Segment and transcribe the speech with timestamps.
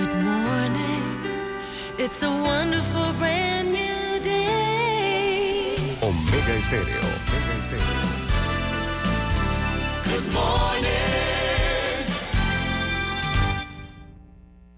[0.00, 1.04] Good morning.
[1.98, 5.74] It's a wonderful brand new day.
[6.00, 7.04] Omega Estéreo.
[7.28, 8.08] Omega Estéreo.
[10.06, 10.90] Good morning.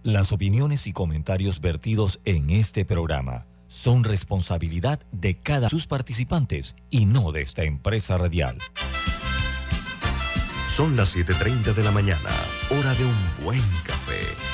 [0.02, 7.06] Las opiniones y comentarios vertidos en este programa son responsabilidad de cada sus participantes y
[7.06, 8.58] no de esta empresa radial.
[10.74, 12.30] Son las 7.30 de la mañana,
[12.70, 14.41] hora de un buen café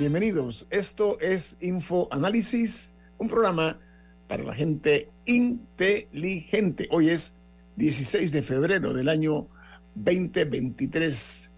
[0.00, 0.66] Bienvenidos.
[0.70, 3.78] Esto es Info Análisis, un programa
[4.28, 6.88] para la gente inteligente.
[6.90, 7.34] Hoy es
[7.76, 9.46] 16 de febrero del año
[9.96, 11.52] 2023.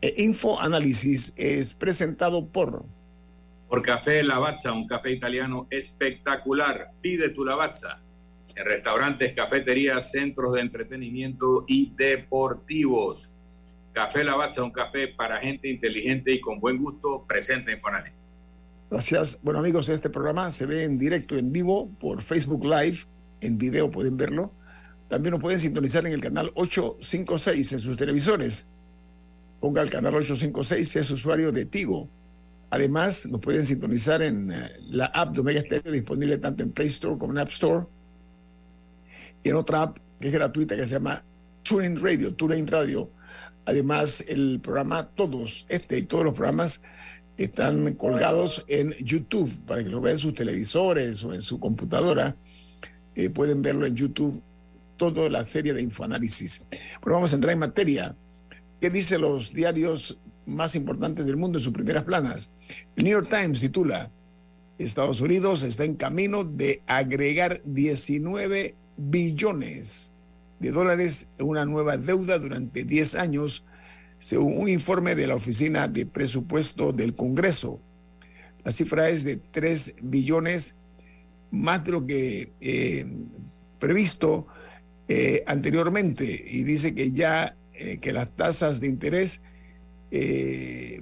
[0.00, 2.84] E Info Análisis es presentado por
[3.68, 6.90] Por Café Lavazza, un café italiano espectacular.
[7.00, 8.02] Pide tu Lavazza
[8.56, 13.30] en restaurantes, cafeterías, centros de entretenimiento y deportivos.
[13.94, 18.20] Café Lavazza, un café para gente inteligente y con buen gusto, presenta Infoanálisis.
[18.90, 19.38] Gracias.
[19.42, 22.98] Bueno, amigos, este programa se ve en directo, en vivo, por Facebook Live.
[23.40, 24.52] En video pueden verlo.
[25.08, 28.66] También lo pueden sintonizar en el canal 856 en sus televisores.
[29.60, 32.08] Ponga el canal 856 si es usuario de Tigo.
[32.70, 36.88] Además, nos pueden sintonizar en eh, la app de Omega Stereo, disponible tanto en Play
[36.88, 37.86] Store como en App Store.
[39.44, 41.22] Y en otra app que es gratuita que se llama
[41.62, 43.10] TuneIn Radio, TuneIn Radio.
[43.66, 46.82] Además, el programa, todos, este y todos los programas
[47.36, 52.36] están colgados en YouTube para que lo vean en sus televisores o en su computadora.
[53.14, 54.42] Eh, pueden verlo en YouTube,
[54.96, 56.64] toda la serie de Infoanálisis.
[57.00, 58.16] Bueno, vamos a entrar en materia.
[58.80, 62.50] ¿Qué dicen los diarios más importantes del mundo en sus primeras planas?
[62.96, 64.10] El New York Times titula,
[64.78, 70.13] Estados Unidos está en camino de agregar 19 billones
[70.58, 73.64] de dólares en una nueva deuda durante 10 años,
[74.18, 77.80] según un informe de la Oficina de Presupuesto del Congreso.
[78.64, 80.74] La cifra es de 3 billones,
[81.50, 83.06] más de lo que eh,
[83.78, 84.46] previsto
[85.08, 89.40] eh, anteriormente, y dice que ya eh, que las tasas de interés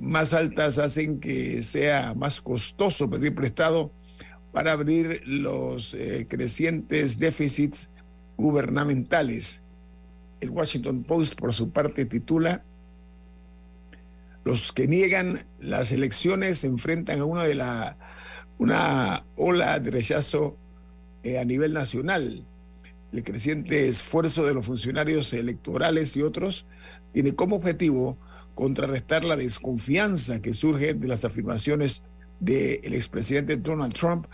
[0.01, 3.93] más altas hacen que sea más costoso pedir prestado
[4.53, 5.95] para abrir los
[6.29, 7.91] crecientes déficits
[8.37, 9.63] gubernamentales.
[10.41, 12.65] El Washington Post, por su parte, titula,
[14.45, 17.97] Los que niegan las elecciones se enfrentan a una de la
[18.59, 20.57] una ola de rechazo
[21.25, 22.45] eh, a nivel nacional.
[23.13, 26.65] El creciente esfuerzo de los funcionarios electorales y otros
[27.13, 28.17] tiene como objetivo
[28.55, 32.03] contrarrestar la desconfianza que surge de las afirmaciones
[32.41, 34.27] del expresidente Donald Trump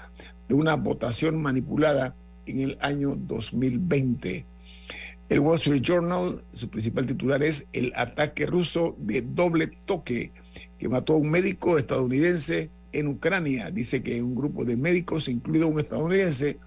[0.49, 2.15] de una votación manipulada
[2.49, 4.45] en el año 2020.
[5.29, 10.33] El Wall Street Journal, su principal titular es el ataque ruso de doble toque
[10.79, 13.71] que mató a un médico estadounidense en Ucrania.
[13.71, 16.59] Dice que un grupo de médicos, incluido un estadounidense,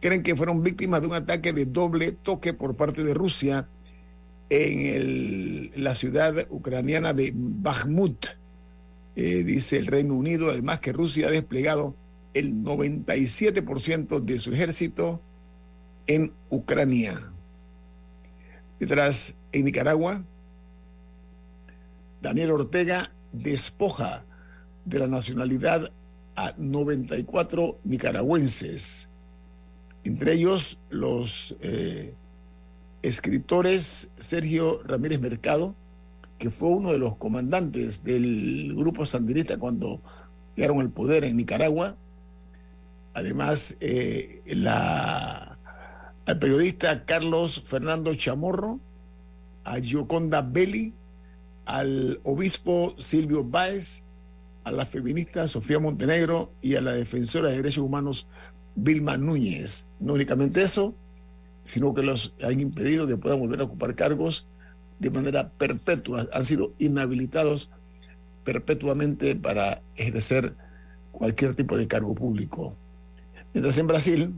[0.00, 3.68] creen que fueron víctimas de un ataque de doble toque por parte de Rusia
[4.48, 8.26] en la ciudad ucraniana de Bakhmut.
[9.16, 11.96] Eh, dice el Reino Unido, además que Rusia ha desplegado
[12.38, 15.20] el 97% de su ejército
[16.06, 17.20] en Ucrania.
[18.78, 20.22] Detrás, en Nicaragua,
[22.20, 24.24] Daniel Ortega despoja
[24.84, 25.90] de la nacionalidad
[26.36, 29.08] a 94 nicaragüenses,
[30.04, 32.12] entre ellos los eh,
[33.02, 35.74] escritores Sergio Ramírez Mercado,
[36.38, 40.00] que fue uno de los comandantes del grupo sandinista cuando
[40.54, 41.96] llegaron al poder en Nicaragua.
[43.16, 44.42] Además, eh,
[46.26, 48.78] al periodista Carlos Fernando Chamorro,
[49.64, 50.92] a Gioconda Belli,
[51.64, 54.02] al obispo Silvio Báez,
[54.64, 58.26] a la feminista Sofía Montenegro y a la defensora de derechos humanos
[58.74, 59.88] Vilma Núñez.
[59.98, 60.94] No únicamente eso,
[61.64, 64.46] sino que los han impedido que puedan volver a ocupar cargos
[64.98, 66.26] de manera perpetua.
[66.34, 67.70] Han sido inhabilitados
[68.44, 70.54] perpetuamente para ejercer
[71.12, 72.76] cualquier tipo de cargo público.
[73.56, 74.34] Mientras en Brasil,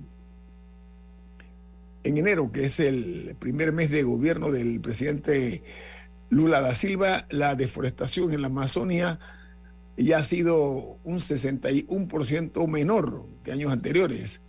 [2.05, 5.65] en enero, que es el primer mes de gobierno del presidente
[6.31, 9.19] Lula da Silva, la deforestación en la Amazonia
[9.97, 14.41] ya ha sido un 61% menor que años anteriores.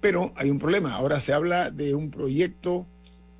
[0.00, 0.94] Pero hay un problema.
[0.94, 2.86] Ahora se habla de un proyecto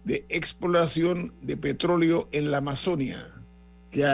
[0.04, 3.26] de exploración de petróleo en la Amazonia,
[3.90, 4.04] que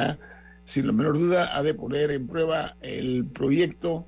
[0.64, 4.06] sin la menor duda ha de poner en prueba el proyecto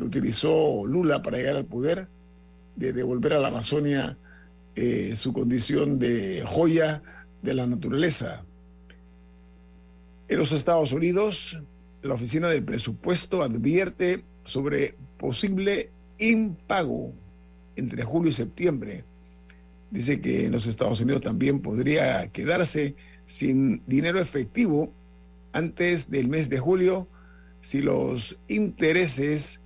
[0.00, 2.08] que utilizó Lula para llegar al poder,
[2.76, 4.16] de devolver a la Amazonia
[4.74, 7.02] eh, su condición de joya
[7.42, 8.42] de la naturaleza.
[10.28, 11.60] En los Estados Unidos,
[12.02, 17.12] la Oficina de Presupuesto advierte sobre posible impago
[17.76, 19.04] entre julio y septiembre.
[19.90, 22.94] Dice que en los Estados Unidos también podría quedarse
[23.26, 24.92] sin dinero efectivo
[25.52, 27.06] antes del mes de julio
[27.60, 29.60] si los intereses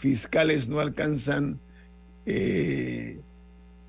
[0.00, 1.60] fiscales no alcanzan
[2.24, 3.20] eh,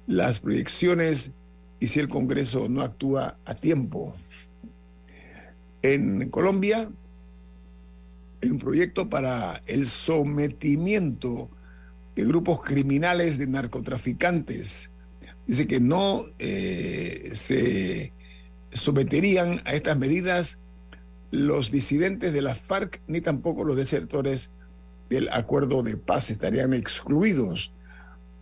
[0.07, 1.31] las proyecciones
[1.79, 4.13] y si el Congreso no actúa a tiempo.
[5.81, 6.91] En Colombia,
[8.43, 11.49] hay un proyecto para el sometimiento
[12.15, 14.91] de grupos criminales de narcotraficantes.
[15.47, 18.11] Dice que no eh, se
[18.73, 20.59] someterían a estas medidas
[21.31, 24.49] los disidentes de la FARC ni tampoco los desertores
[25.11, 27.73] del acuerdo de paz estarían excluidos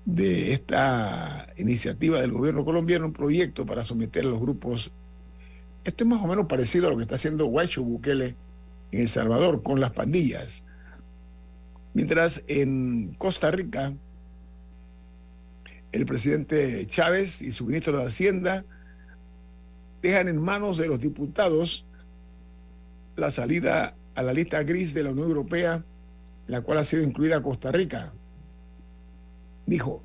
[0.06, 4.92] de esta iniciativa del gobierno colombiano, un proyecto para someter a los grupos.
[5.84, 8.36] Esto es más o menos parecido a lo que está haciendo Guacho Bukele
[8.92, 10.64] en El Salvador con las pandillas.
[11.96, 13.92] Mientras en Costa Rica,
[15.92, 18.64] el presidente Chávez y su ministro de Hacienda
[20.04, 21.84] dejan en manos de los diputados
[23.16, 25.84] la salida a la lista gris de la Unión Europea,
[26.50, 28.14] la cual ha sido incluida Costa Rica.
[29.66, 30.04] Dijo,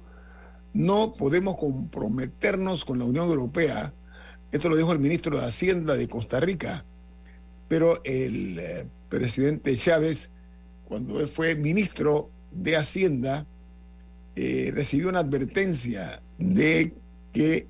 [0.72, 3.92] no podemos comprometernos con la Unión Europea.
[4.52, 6.84] Esto lo dijo el ministro de Hacienda de Costa Rica.
[7.66, 10.30] Pero el eh, presidente Chávez
[10.84, 13.46] cuando él fue ministro de Hacienda,
[14.36, 16.94] eh, recibió una advertencia de
[17.32, 17.66] que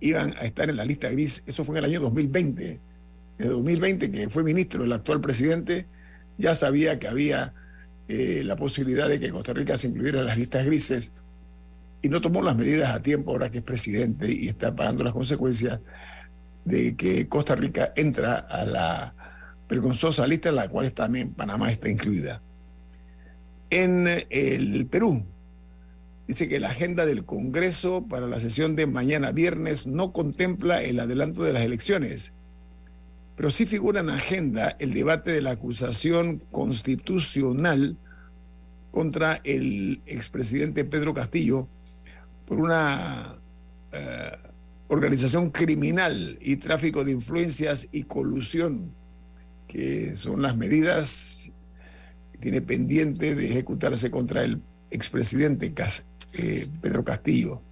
[0.00, 1.42] iban a estar en la lista gris.
[1.46, 2.80] Eso fue en el año 2020.
[3.38, 5.86] En 2020, que fue ministro el actual presidente,
[6.38, 7.54] ya sabía que había
[8.08, 11.12] eh, la posibilidad de que Costa Rica se incluyera en las listas grises
[12.02, 15.12] y no tomó las medidas a tiempo ahora que es presidente y está pagando las
[15.12, 15.80] consecuencias
[16.64, 19.14] de que Costa Rica entra a la
[19.68, 22.40] vergonzosa lista en la cual también Panamá está incluida
[23.70, 25.24] en el Perú.
[26.26, 30.98] Dice que la agenda del Congreso para la sesión de mañana viernes no contempla el
[30.98, 32.32] adelanto de las elecciones,
[33.36, 37.96] pero sí figura en agenda el debate de la acusación constitucional
[38.90, 41.68] contra el expresidente Pedro Castillo
[42.46, 43.36] por una
[43.92, 44.32] eh,
[44.88, 48.92] organización criminal y tráfico de influencias y colusión,
[49.68, 51.52] que son las medidas
[52.40, 55.72] tiene pendiente de ejecutarse contra el expresidente
[56.32, 57.62] eh, Pedro Castillo.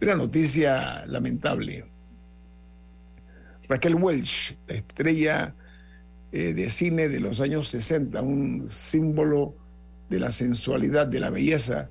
[0.00, 1.86] Una noticia lamentable.
[3.68, 5.54] Raquel Welch, la estrella
[6.32, 9.54] eh, de cine de los años 60, un símbolo
[10.08, 11.90] de la sensualidad, de la belleza,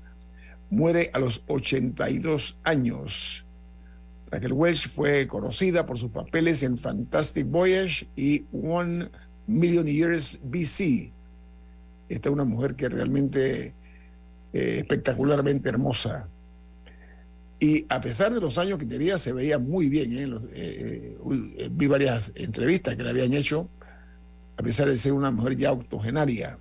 [0.70, 3.46] muere a los 82 años.
[4.30, 9.08] Raquel Welch fue conocida por sus papeles en Fantastic Voyage y One
[9.46, 11.12] Million Years BC,
[12.08, 13.74] esta es una mujer que realmente
[14.52, 16.28] eh, espectacularmente hermosa.
[17.60, 20.16] Y a pesar de los años que tenía, se veía muy bien.
[20.16, 20.40] ¿eh?
[20.54, 23.68] Eh, vi varias entrevistas que le habían hecho,
[24.56, 26.58] a pesar de ser una mujer ya octogenaria.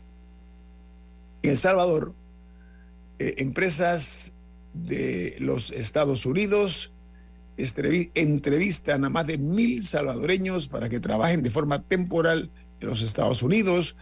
[1.43, 2.13] En El Salvador,
[3.19, 4.33] empresas
[4.73, 6.91] de los Estados Unidos
[7.57, 13.41] entrevistan a más de mil salvadoreños para que trabajen de forma temporal en los Estados
[13.41, 13.95] Unidos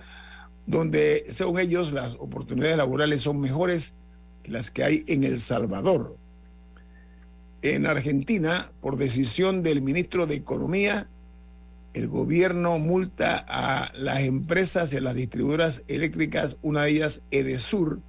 [0.66, 3.94] donde según ellos las oportunidades laborales son mejores
[4.44, 6.18] que las que hay en El Salvador.
[7.65, 11.07] En Argentina, por decisión del ministro de Economía,
[11.95, 18.01] el gobierno multa a las empresas y a las distribuidoras eléctricas, una de ellas Edesur,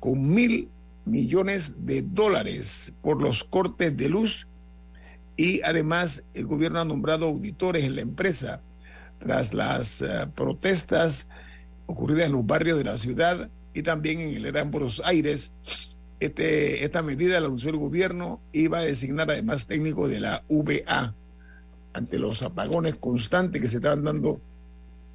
[0.00, 0.68] con mil
[1.04, 4.48] millones de dólares por los cortes de luz
[5.36, 8.62] y además el gobierno ha nombrado auditores en la empresa
[9.20, 11.28] tras las eh, protestas
[11.86, 15.52] ocurridas en los barrios de la ciudad y también en el Gran Buenos Aires.
[16.20, 21.14] Este, esta medida la anunció el gobierno iba a designar además técnico de la VA
[21.92, 24.40] ante los apagones constantes que se estaban dando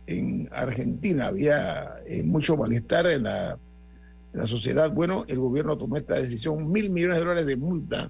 [0.07, 1.27] en Argentina.
[1.27, 4.91] Había eh, mucho malestar en la, en la sociedad.
[4.91, 8.09] Bueno, el gobierno tomó esta decisión, mil millones de dólares de multa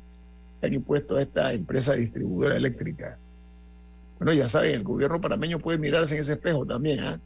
[0.61, 3.17] que han impuesto a esta empresa distribuidora eléctrica.
[4.19, 7.19] Bueno, ya saben, el gobierno panameño puede mirarse en ese espejo también, ¿ah?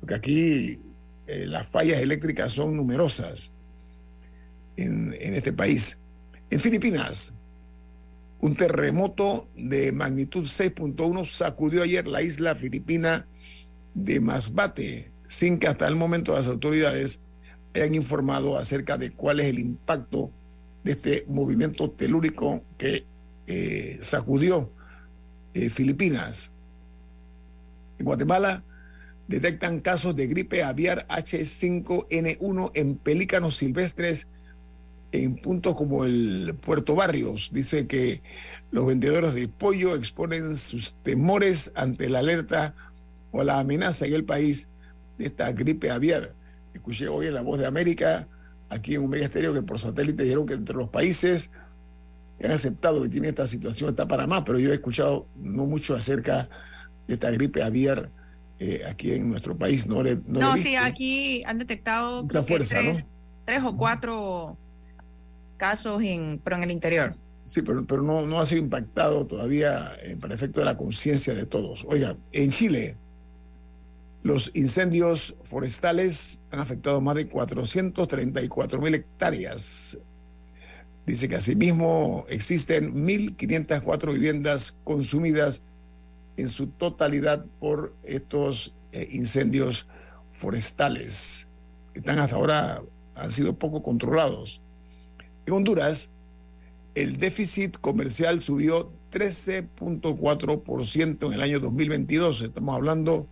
[0.00, 0.80] porque aquí
[1.28, 3.52] eh, las fallas eléctricas son numerosas
[4.76, 5.98] en, este país.
[6.50, 7.34] En Filipinas,
[8.40, 13.26] un terremoto de magnitud 6.1 sacudió ayer la isla filipina
[13.94, 17.20] de Masbate, sin que hasta el momento las autoridades
[17.74, 20.30] hayan informado acerca de cuál es el impacto
[20.84, 23.04] de este movimiento telúrico que
[23.46, 24.70] eh, sacudió
[25.54, 26.52] eh, Filipinas.
[27.98, 28.62] En Guatemala
[29.26, 34.28] detectan casos de gripe aviar H5N1 en pelícanos silvestres
[35.24, 37.50] en puntos como el Puerto Barrios.
[37.52, 38.22] Dice que
[38.70, 42.74] los vendedores de pollo exponen sus temores ante la alerta
[43.32, 44.68] o la amenaza en el país
[45.18, 46.34] de esta gripe aviar.
[46.74, 48.28] Escuché hoy en La Voz de América,
[48.68, 51.50] aquí en un medio estéreo, que por satélite dijeron que entre los países
[52.38, 55.94] que han aceptado que tiene esta situación está Panamá, pero yo he escuchado no mucho
[55.94, 56.48] acerca
[57.06, 58.10] de esta gripe aviar
[58.58, 59.86] eh, aquí en nuestro país.
[59.86, 63.06] No, le, no, No, le he sí, aquí han detectado que fuerza, tres, ¿no?
[63.44, 64.58] tres o cuatro
[65.56, 67.16] casos, en, pero en el interior.
[67.44, 71.32] Sí, pero, pero no, no ha sido impactado todavía eh, para efecto de la conciencia
[71.34, 71.84] de todos.
[71.88, 72.96] Oiga, en Chile,
[74.22, 79.98] los incendios forestales han afectado más de 434 mil hectáreas.
[81.06, 85.62] Dice que asimismo existen 1.504 viviendas consumidas
[86.36, 89.86] en su totalidad por estos eh, incendios
[90.32, 91.46] forestales,
[91.92, 92.82] que están hasta ahora,
[93.14, 94.60] han sido poco controlados.
[95.46, 96.10] En Honduras,
[96.96, 102.40] el déficit comercial subió 13.4% en el año 2022.
[102.40, 103.28] Estamos hablando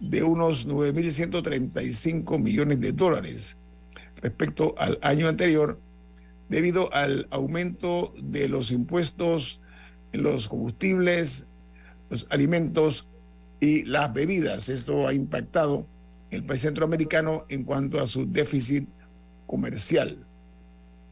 [0.00, 3.58] de unos 9.135 millones de dólares
[4.22, 5.78] respecto al año anterior,
[6.48, 9.60] debido al aumento de los impuestos
[10.12, 11.46] en los combustibles,
[12.08, 13.06] los alimentos
[13.60, 14.70] y las bebidas.
[14.70, 15.86] Esto ha impactado
[16.30, 18.88] el país centroamericano en cuanto a su déficit
[19.46, 20.24] comercial.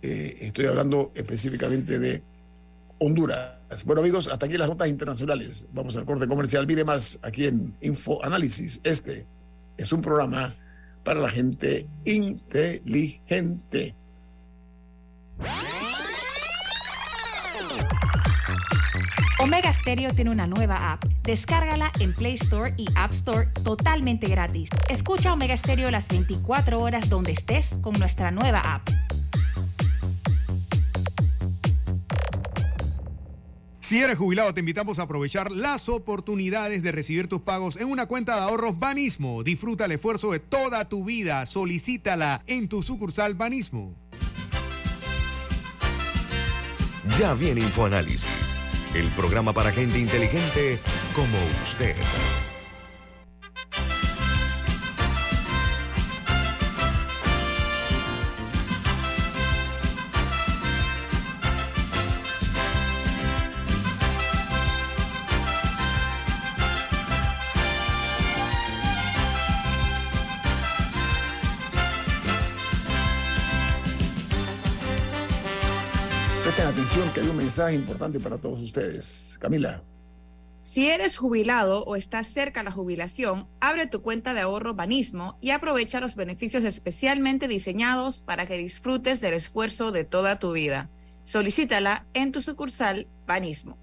[0.03, 2.23] Eh, estoy hablando específicamente de
[2.99, 3.85] Honduras.
[3.85, 5.69] Bueno amigos, hasta aquí las notas internacionales.
[5.73, 6.67] Vamos al corte comercial.
[6.67, 8.81] Mire más aquí en Info Análisis.
[8.85, 9.27] Este
[9.77, 10.55] es un programa
[11.05, 13.95] para la gente inteligente.
[19.39, 21.05] Omega Stereo tiene una nueva app.
[21.25, 24.71] Descárgala en Play Store y App Store totalmente gratis.
[24.89, 28.89] Escucha Omega Stereo las 24 horas donde estés con nuestra nueva app.
[33.93, 38.07] Si eres jubilado, te invitamos a aprovechar las oportunidades de recibir tus pagos en una
[38.07, 39.43] cuenta de ahorros Banismo.
[39.43, 41.45] Disfruta el esfuerzo de toda tu vida.
[41.45, 43.95] Solicítala en tu sucursal Banismo.
[47.19, 48.57] Ya viene InfoAnálisis,
[48.95, 50.79] el programa para gente inteligente
[51.15, 51.95] como usted.
[77.23, 79.37] Hay un mensaje importante para todos ustedes.
[79.41, 79.83] Camila.
[80.65, 85.39] Si eres jubilado o estás cerca a la jubilación, abre tu cuenta de ahorro Banismo
[85.41, 90.91] y aprovecha los beneficios especialmente diseñados para que disfrutes del esfuerzo de toda tu vida.
[91.25, 93.77] Solicítala en tu sucursal Banismo.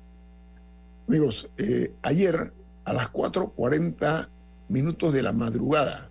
[1.08, 2.54] Amigos, eh, ayer
[2.84, 4.28] a las 4.40
[4.68, 6.10] minutos de la madrugada,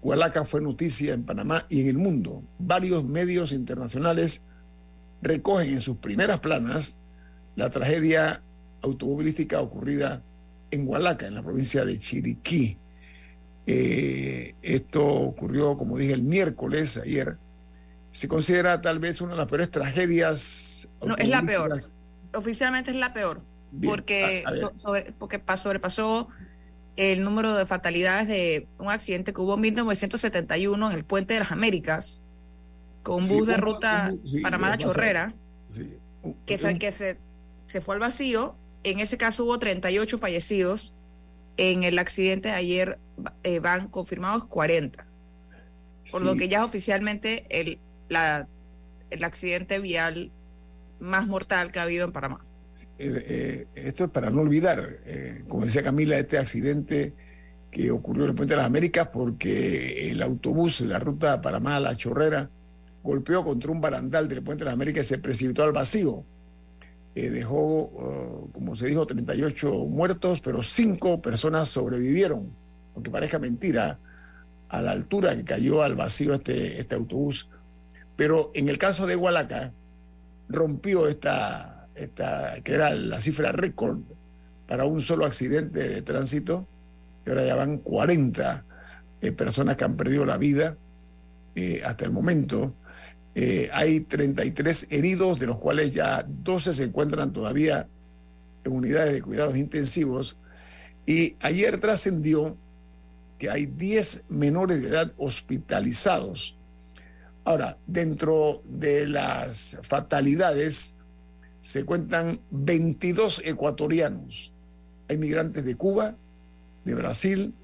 [0.00, 2.42] Hualaca fue noticia en Panamá y en el mundo.
[2.58, 4.44] Varios medios internacionales
[5.22, 6.98] recogen en sus primeras planas
[7.56, 8.42] la tragedia
[8.82, 10.22] automovilística ocurrida
[10.70, 12.76] en Hualaca, en la provincia de Chiriquí.
[13.66, 17.36] Eh, esto ocurrió, como dije, el miércoles, ayer.
[18.10, 20.88] Se considera tal vez una de las peores tragedias.
[21.04, 21.70] No, es la peor.
[22.34, 26.28] Oficialmente es la peor, Bien, porque, so- sobre- porque pa- sobrepasó
[26.96, 31.40] el número de fatalidades de un accidente que hubo en 1971 en el Puente de
[31.40, 32.20] las Américas,
[33.02, 35.34] con un Sí, bus de un- ruta un- sí, Panamá-La pasa- Chorrera.
[35.70, 35.98] Sí.
[36.22, 37.16] Un- que, fue, que se,
[37.66, 38.54] se fue al vacío.
[38.84, 40.94] En ese caso hubo 38 fallecidos
[41.58, 42.98] En el accidente de ayer
[43.42, 45.04] eh, van confirmados 40,
[46.10, 47.78] por lo que ya es oficialmente el,
[48.08, 48.48] la,
[49.10, 50.30] el accidente vial
[50.98, 52.42] más mortal que ha habido en Panamá.
[52.98, 54.82] Eh, eh, esto es para no olvidar,
[55.46, 57.12] como decía Camila, este accidente
[57.70, 61.76] que ocurrió en el Puente de las Américas porque el autobús de la ruta Panamá
[61.76, 62.48] a La Chorrera
[63.02, 66.24] golpeó contra un barandal del Puente de las Américas y se precipitó al vacío.
[67.14, 72.50] Eh, dejó, eh, como se dijo, 38 muertos, pero 5 personas sobrevivieron,
[72.94, 73.98] aunque parezca mentira,
[74.68, 77.48] a la altura que cayó al vacío este, este autobús.
[78.16, 79.72] Pero en el caso de Hualaca,
[80.48, 83.98] rompió esta, esta, que era la cifra récord
[84.66, 86.66] para un solo accidente de tránsito,
[87.26, 88.64] y ahora ya van 40
[89.20, 90.76] eh, personas que han perdido la vida
[91.54, 92.74] eh, hasta el momento.
[93.34, 97.88] Eh, hay 33 heridos, de los cuales ya 12 se encuentran todavía
[98.64, 100.36] en unidades de cuidados intensivos.
[101.06, 102.56] Y ayer trascendió
[103.38, 106.56] que hay 10 menores de edad hospitalizados.
[107.44, 110.96] Ahora, dentro de las fatalidades
[111.60, 114.52] se cuentan 22 ecuatorianos.
[115.08, 116.14] Hay migrantes de Cuba,
[116.84, 117.54] de Brasil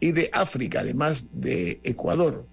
[0.00, 2.46] y de África, además de Ecuador.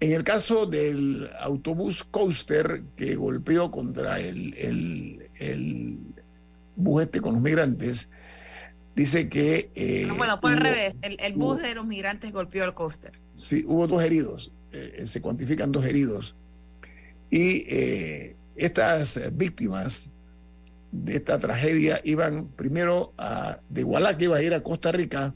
[0.00, 5.98] En el caso del autobús Coaster que golpeó contra el, el, el
[6.76, 8.10] bus este con los migrantes,
[8.94, 9.70] dice que...
[9.74, 10.96] eh, No, bueno, fue al hubo- revés.
[11.02, 13.12] El, el bus hubo- de los migrantes golpeó el coaster.
[13.36, 16.34] Sí, hubo dos heridos, eh, se cuantifican dos heridos.
[17.30, 20.10] Y eh, estas eh, víctimas
[20.92, 25.34] de esta tragedia iban primero a, de Igualá, que iba a ir a Costa Rica,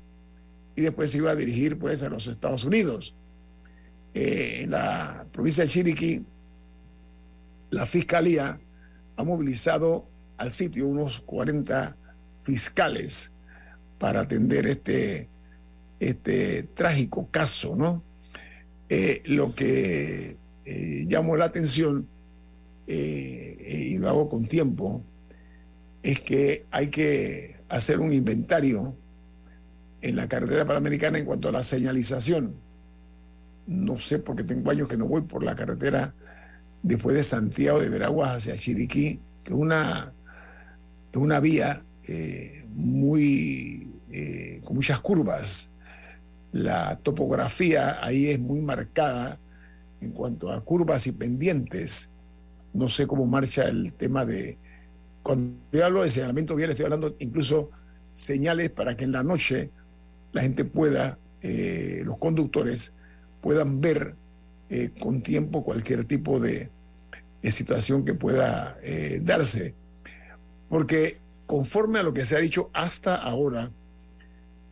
[0.76, 3.14] y después se iba a dirigir pues a los Estados Unidos.
[4.14, 6.24] Eh, en la provincia de Chiriquí,
[7.70, 8.58] la fiscalía
[9.16, 11.96] ha movilizado al sitio unos 40
[12.44, 13.32] fiscales
[13.98, 15.28] para atender este,
[16.00, 18.02] este trágico caso, ¿no?
[18.88, 22.06] Eh, lo que eh, llamó la atención,
[22.86, 25.02] eh, y lo hago con tiempo,
[26.02, 28.94] es que hay que hacer un inventario
[30.00, 32.54] en la carretera panamericana en cuanto a la señalización.
[33.68, 36.14] No sé, porque tengo años que no voy por la carretera
[36.82, 40.14] después de Santiago de Veraguas hacia Chiriquí, que es una,
[41.12, 45.70] una vía eh, muy, eh, con muchas curvas.
[46.50, 49.38] La topografía ahí es muy marcada
[50.00, 52.10] en cuanto a curvas y pendientes.
[52.72, 54.56] No sé cómo marcha el tema de...
[55.22, 57.70] Cuando yo hablo de señalamiento vial, estoy hablando incluso
[58.14, 59.70] señales para que en la noche
[60.32, 62.94] la gente pueda, eh, los conductores,
[63.40, 64.14] puedan ver
[64.70, 66.70] eh, con tiempo cualquier tipo de,
[67.42, 69.74] situación que pueda eh, darse.
[70.68, 73.70] Porque conforme a lo que se ha dicho hasta ahora,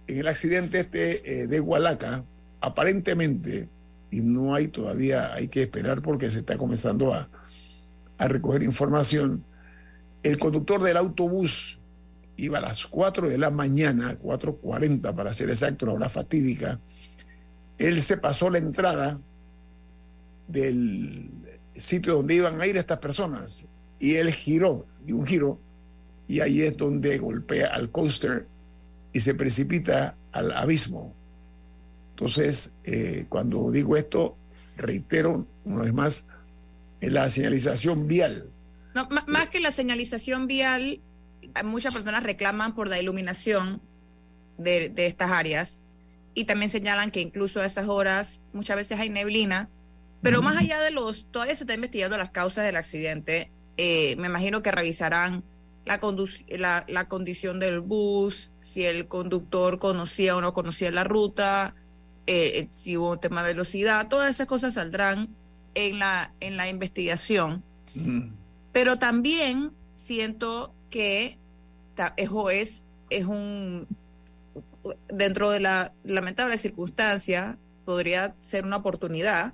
[0.07, 2.25] en el accidente este eh, de Hualaca,
[2.61, 3.69] aparentemente,
[4.11, 7.31] y no hay todavía, hay que esperar porque se está comenzando a,
[8.19, 9.45] a recoger información,
[10.23, 11.79] el conductor del autobús
[12.37, 16.81] iba a las 4 de la mañana, 4.40 para ser exacto, una hora fatídica,
[17.79, 19.21] él se pasó la entrada
[20.49, 21.31] del
[21.75, 23.67] sitio donde iban a ir estas personas
[23.99, 25.59] y él giró, y un giro,
[26.29, 28.47] y ahí es donde golpea al coaster
[29.13, 31.15] y se precipita al abismo.
[32.11, 34.37] Entonces, eh, cuando digo esto,
[34.77, 36.27] reitero una vez más,
[37.01, 38.51] en la señalización vial.
[38.95, 41.01] No, ma- más que la señalización vial,
[41.65, 43.81] muchas personas reclaman por la iluminación
[44.59, 45.83] de, de estas áreas
[46.37, 49.69] y también señalan que incluso a esas horas muchas veces hay neblina,
[50.23, 54.29] pero más allá de los, todavía se está investigando las causas del accidente, eh, me
[54.29, 55.43] imagino que revisarán
[55.85, 55.99] la,
[56.49, 61.75] la, la condición del bus, si el conductor conocía o no conocía la ruta,
[62.27, 65.29] eh, si hubo un tema de velocidad, todas esas cosas saldrán
[65.75, 67.63] en la, en la investigación.
[68.73, 71.39] Pero también siento que
[71.95, 73.87] ta- es, es un,
[75.09, 79.53] dentro de la lamentable circunstancia, podría ser una oportunidad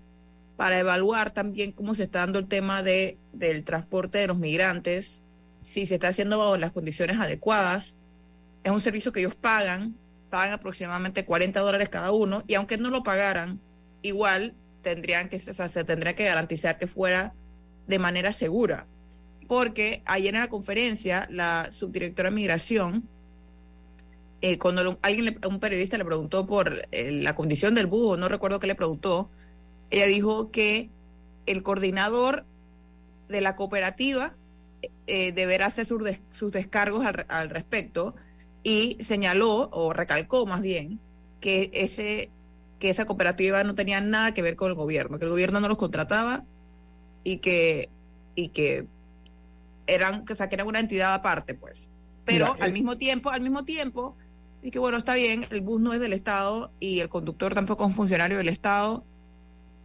[0.56, 5.22] para evaluar también cómo se está dando el tema de, del transporte de los migrantes,
[5.62, 7.96] si se está haciendo bajo las condiciones adecuadas.
[8.64, 9.96] Es un servicio que ellos pagan,
[10.30, 13.60] pagan aproximadamente 40 dólares cada uno, y aunque no lo pagaran,
[14.02, 17.34] igual tendrían que, o se tendría que garantizar que fuera
[17.86, 18.86] de manera segura
[19.52, 23.06] porque ayer en la conferencia la subdirectora de migración,
[24.42, 28.16] eh, cuando lo- alguien, le- un periodista le preguntó por eh, la condición del búho,
[28.16, 29.30] no recuerdo qué le preguntó,
[29.90, 30.90] ella dijo que
[31.46, 32.44] el coordinador
[33.28, 34.34] de la cooperativa
[35.06, 38.14] eh, deberá hacer sus, des- sus descargos al, al respecto
[38.64, 41.00] y señaló, o recalcó más bien,
[41.40, 42.30] que, ese,
[42.78, 45.68] que esa cooperativa no tenía nada que ver con el gobierno, que el gobierno no
[45.68, 46.44] los contrataba
[47.24, 47.90] y que,
[48.34, 48.86] y que
[49.86, 51.90] eran, o sea, que eran una entidad aparte, pues.
[52.24, 54.16] Pero Mira, al eh, mismo tiempo, al mismo tiempo,
[54.62, 57.84] y que bueno, está bien, el bus no es del Estado y el conductor tampoco
[57.84, 59.08] es un funcionario del Estado,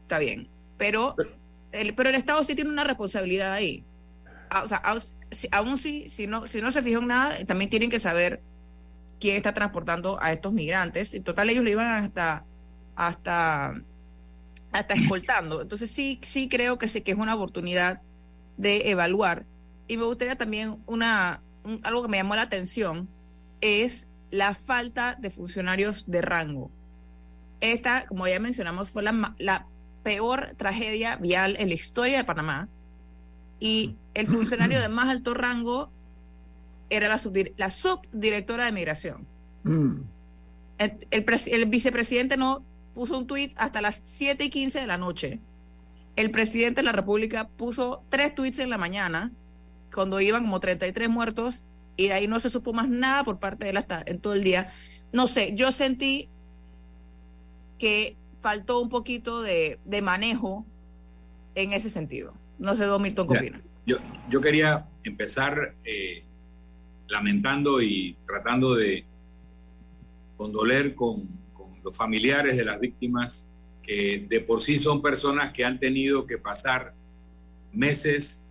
[0.04, 0.54] está bien.
[0.78, 1.24] Pero
[1.72, 3.88] el, pero el Estado sí tiene una responsabilidad ahí.
[4.50, 4.82] Ah, O sea,
[5.52, 8.46] aún si, si, no, si no se fijó en nada, también tienen que saber
[9.20, 11.14] quién está transportando a estos migrantes.
[11.14, 12.48] En total, ellos lo iban hasta,
[12.96, 13.76] hasta,
[14.72, 15.62] hasta escoltando.
[15.62, 18.04] Entonces, sí, sí creo que sí que es una oportunidad
[18.58, 19.48] de evaluar.
[19.88, 23.14] Y me gustaría también una, un- algo que me llamó la atención
[23.62, 26.72] es la falta de funcionarios de rango.
[27.60, 29.66] Esta, como ya mencionamos, fue la, la
[30.04, 32.68] peor tragedia vial en la historia de Panamá.
[33.60, 35.90] Y el funcionario de más alto rango
[36.90, 39.26] era la, subdir- la subdirectora de migración.
[39.64, 40.02] Mm.
[40.78, 42.64] El, el el vicepresidente no
[42.94, 45.40] puso un tuit hasta las 7 y 15 de la noche.
[46.16, 49.32] El presidente de la República puso tres tuits en la mañana,
[49.94, 51.66] cuando iban como 33 muertos,
[51.98, 54.34] y de ahí no se supo más nada por parte de él hasta en todo
[54.34, 54.72] el día.
[55.12, 56.30] No sé, yo sentí
[57.80, 60.66] que faltó un poquito de, de manejo
[61.56, 62.34] en ese sentido.
[62.60, 63.62] No sé, Don Milton, ¿qué opina?
[63.86, 63.98] Yo,
[64.30, 66.24] yo quería empezar eh,
[67.08, 69.06] lamentando y tratando de
[70.36, 73.50] condoler con, con los familiares de las víctimas
[73.82, 76.94] que de por sí son personas que han tenido que pasar
[77.72, 78.46] meses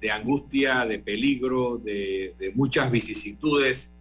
[0.00, 3.92] de angustia, de peligro, de, muchas vicisitudes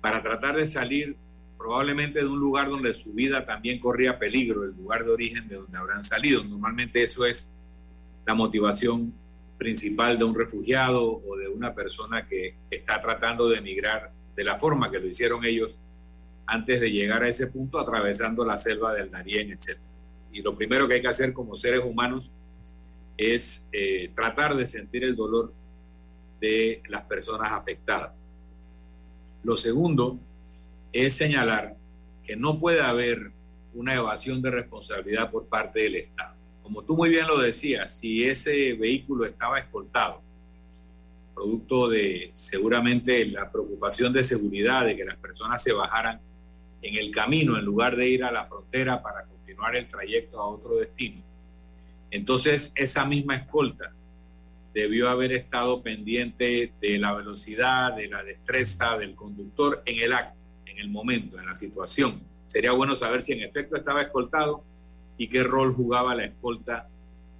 [0.00, 1.16] para tratar de salir
[1.56, 5.56] probablemente de un lugar donde su vida también corría peligro, el lugar de origen de
[5.56, 6.44] donde habrán salido.
[6.44, 7.50] Normalmente eso es
[8.26, 9.14] la motivación
[9.56, 14.58] principal de un refugiado o de una persona que está tratando de emigrar de la
[14.58, 15.78] forma que lo hicieron ellos
[16.46, 19.78] antes de llegar a ese punto, atravesando la selva del Darién, etc.
[20.32, 22.32] Y lo primero que hay que hacer como seres humanos
[23.16, 25.52] es eh, tratar de sentir el dolor
[26.40, 28.12] de las personas afectadas.
[29.42, 30.18] Lo segundo
[30.92, 31.76] es señalar
[32.24, 33.32] que no puede haber
[33.74, 36.34] una evasión de responsabilidad por parte del Estado.
[36.62, 40.22] Como tú muy bien lo decías, si ese vehículo estaba escoltado,
[41.34, 46.20] producto de seguramente la preocupación de seguridad de que las personas se bajaran
[46.80, 50.46] en el camino en lugar de ir a la frontera para continuar el trayecto a
[50.46, 51.22] otro destino,
[52.14, 53.92] entonces esa misma escolta
[54.72, 60.38] debió haber estado pendiente de la velocidad, de la destreza del conductor en el acto,
[60.64, 62.20] en el momento, en la situación.
[62.46, 64.62] Sería bueno saber si en efecto estaba escoltado
[65.18, 66.88] y qué rol jugaba la escolta,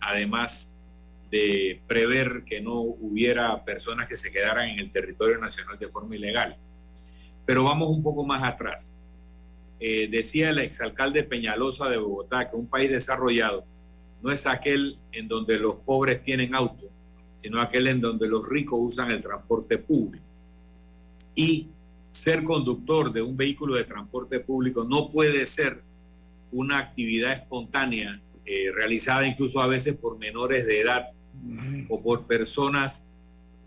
[0.00, 0.74] además
[1.30, 6.16] de prever que no hubiera personas que se quedaran en el territorio nacional de forma
[6.16, 6.56] ilegal.
[7.46, 8.92] Pero vamos un poco más atrás.
[9.78, 13.64] Eh, decía el exalcalde Peñalosa de Bogotá que un país desarrollado
[14.24, 16.86] no es aquel en donde los pobres tienen auto,
[17.36, 20.24] sino aquel en donde los ricos usan el transporte público.
[21.34, 21.68] Y
[22.08, 25.82] ser conductor de un vehículo de transporte público no puede ser
[26.52, 31.10] una actividad espontánea eh, realizada incluso a veces por menores de edad
[31.90, 33.04] o por personas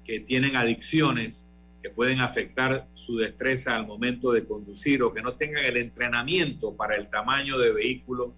[0.03, 1.47] que tienen adicciones
[1.83, 6.73] que pueden afectar su destreza al momento de conducir o que no tengan el entrenamiento
[6.73, 8.33] para el tamaño de vehículo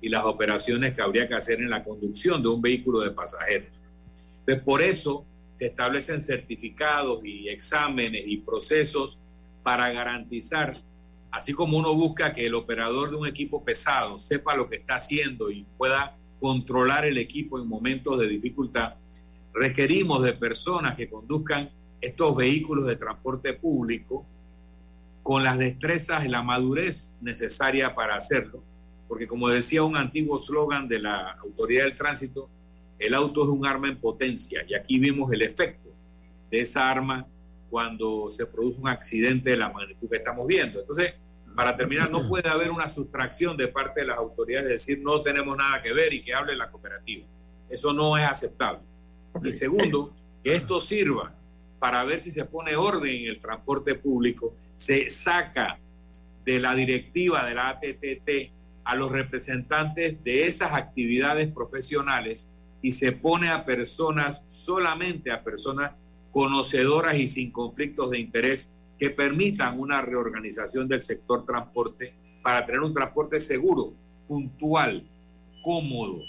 [0.00, 3.80] y las operaciones que habría que hacer en la conducción de un vehículo de pasajeros.
[4.64, 9.18] Por eso se establecen certificados y exámenes y procesos
[9.62, 10.78] para garantizar,
[11.30, 14.94] así como uno busca que el operador de un equipo pesado sepa lo que está
[14.94, 18.94] haciendo y pueda controlar el equipo en momentos de dificultad,
[19.52, 24.24] requerimos de personas que conduzcan estos vehículos de transporte público
[25.22, 28.62] con las destrezas y la madurez necesaria para hacerlo,
[29.08, 32.48] porque como decía un antiguo slogan de la Autoridad del Tránsito,
[32.98, 35.88] el auto es un arma en potencia y aquí vimos el efecto
[36.50, 37.26] de esa arma
[37.70, 40.80] cuando se produce un accidente de la magnitud que estamos viendo.
[40.80, 41.14] Entonces,
[41.54, 45.22] para terminar, no puede haber una sustracción de parte de las autoridades de decir no
[45.22, 47.26] tenemos nada que ver y que hable la cooperativa.
[47.68, 48.80] Eso no es aceptable.
[49.42, 51.34] Y segundo, que esto sirva
[51.78, 55.78] para ver si se pone orden en el transporte público, se saca
[56.44, 58.57] de la directiva de la ATTT
[58.88, 62.48] a los representantes de esas actividades profesionales
[62.80, 65.92] y se pone a personas, solamente a personas
[66.30, 72.80] conocedoras y sin conflictos de interés que permitan una reorganización del sector transporte para tener
[72.80, 73.92] un transporte seguro,
[74.26, 75.06] puntual,
[75.62, 76.22] cómodo,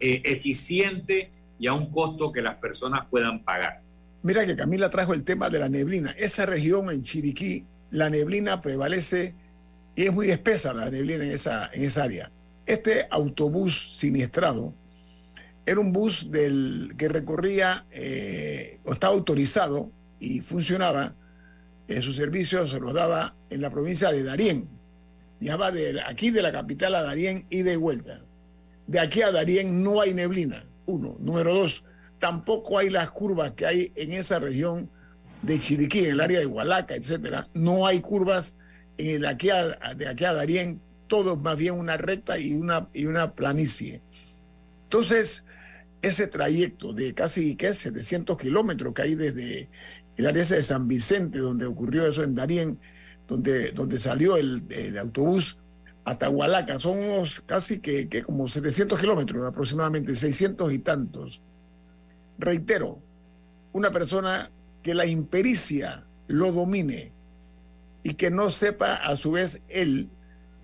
[0.00, 3.82] eh, eficiente y a un costo que las personas puedan pagar.
[4.22, 6.12] Mira que Camila trajo el tema de la neblina.
[6.12, 9.34] Esa región en Chiriquí la neblina prevalece
[10.00, 12.32] y es muy espesa la neblina en esa, en área.
[12.64, 14.72] Este autobús siniestrado
[15.66, 21.14] era un bus del, que recorría eh, o estaba autorizado y funcionaba.
[21.86, 24.70] Eh, sus servicios se los daba en la provincia de Darién.
[25.38, 28.22] Viajaba de aquí de la capital a Darién y de vuelta.
[28.86, 31.18] De aquí a Darién no hay neblina, uno.
[31.20, 31.84] Número dos,
[32.18, 34.88] tampoco hay las curvas que hay en esa región
[35.42, 37.50] de Chiriquí, en el área de Hualaca, etcétera.
[37.52, 38.56] No hay curvas
[38.98, 39.48] en el aquí
[39.96, 44.00] de aquí a Darién, todo más bien una recta y una, y una planicie.
[44.84, 45.44] Entonces,
[46.02, 47.74] ese trayecto de casi ¿qué?
[47.74, 49.68] 700 kilómetros que hay desde
[50.16, 52.78] el área de San Vicente, donde ocurrió eso en Darién,
[53.28, 54.64] donde, donde salió el,
[54.98, 55.58] autobús
[56.04, 56.98] hasta Hualaca, son
[57.46, 61.42] casi que, que como 700 kilómetros aproximadamente, 600 y tantos.
[62.38, 62.98] Reitero,
[63.72, 64.50] una persona
[64.82, 67.12] que la impericia lo domine
[68.02, 70.08] y que no sepa a su vez él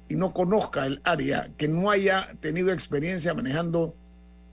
[0.09, 3.95] y no conozca el área, que no haya tenido experiencia manejando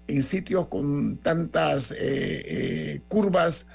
[0.07, 3.67] en sitios con tantas eh, eh, curvas,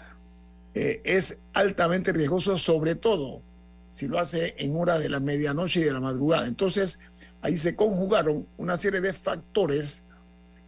[0.74, 3.42] eh, es altamente riesgoso, sobre todo
[3.90, 6.46] si lo hace en hora de la medianoche y de la madrugada.
[6.46, 6.98] Entonces,
[7.40, 10.02] ahí se conjugaron una serie de factores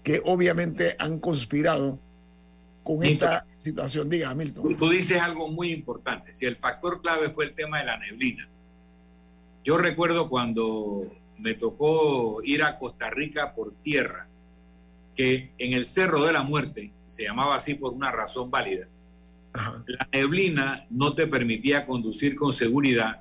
[0.03, 1.99] que obviamente han conspirado
[2.97, 4.09] con esta situación.
[4.09, 4.77] Diga, Milton.
[4.77, 6.33] Tú dices algo muy importante.
[6.33, 8.49] Si el factor clave fue el tema de la neblina.
[9.65, 11.03] Yo recuerdo cuando
[11.39, 14.27] me tocó ir a Costa Rica por tierra,
[15.15, 18.87] que en el Cerro de la Muerte, se llamaba así por una razón válida,
[19.53, 23.21] la neblina no te permitía conducir con seguridad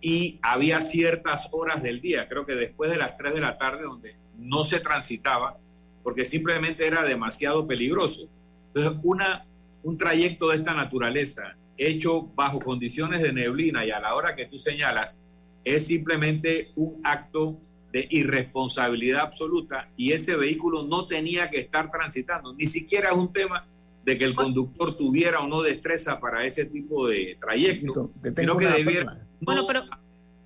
[0.00, 3.84] y había ciertas horas del día, creo que después de las 3 de la tarde,
[3.84, 5.58] donde no se transitaba
[6.02, 8.28] porque simplemente era demasiado peligroso.
[8.74, 9.46] Entonces, una,
[9.82, 14.46] un trayecto de esta naturaleza hecho bajo condiciones de neblina y a la hora que
[14.46, 15.22] tú señalas,
[15.64, 17.58] es simplemente un acto
[17.92, 22.54] de irresponsabilidad absoluta y ese vehículo no tenía que estar transitando.
[22.54, 23.66] Ni siquiera es un tema
[24.04, 28.66] de que el conductor tuviera o no destreza para ese tipo de trayecto, sino que
[28.66, 29.82] debiera bueno, pero...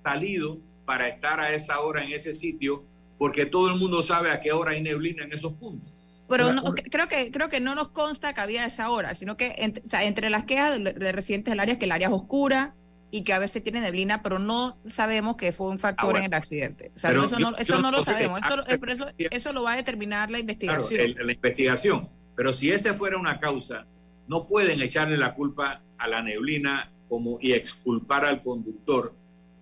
[0.03, 2.83] salido para estar a esa hora en ese sitio,
[3.17, 5.91] porque todo el mundo sabe a qué hora hay neblina en esos puntos.
[6.27, 6.49] Pero
[6.89, 10.45] creo que creo que no nos consta que había esa hora, sino que entre, las
[10.45, 12.75] quejas de, residentes del área es que el área es oscura
[13.11, 16.25] y que a veces tiene neblina, pero no sabemos que fue un factor ah, en
[16.25, 16.91] el accidente.
[16.95, 18.39] O sea, eso, no, eso no, lo sabemos.
[18.87, 21.15] Eso, eso, lo va a determinar la investigación.
[21.15, 22.09] la investigación.
[22.35, 23.85] Pero si esa fuera una causa,
[24.27, 29.13] no pueden echarle la culpa a la neblina como y exculpar al conductor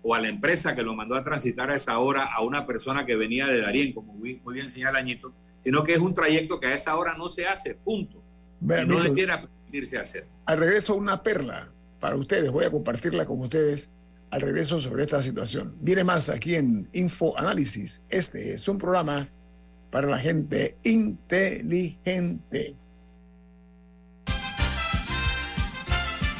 [0.02, 3.06] o a la empresa que lo mandó a transitar a esa hora a una persona
[3.06, 6.68] que venía de Darien, como muy, bien señala Añito, sino que es un trayecto que
[6.68, 8.22] a esa hora no se hace, punto.
[8.60, 10.26] no debiera permitirse hacer.
[10.46, 13.90] Al regreso, una perla para ustedes, voy a compartirla con ustedes
[14.30, 15.76] al regreso sobre esta situación.
[15.80, 18.02] Viene más aquí en Info Análisis.
[18.10, 19.28] Este es un programa
[19.90, 22.76] para la gente inteligente.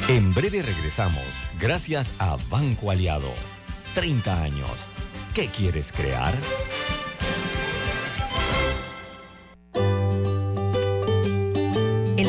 [0.08, 1.24] En breve regresamos,
[1.58, 3.32] gracias a Banco Aliado.
[3.94, 4.86] 30 años.
[5.34, 6.34] ¿Qué quieres crear?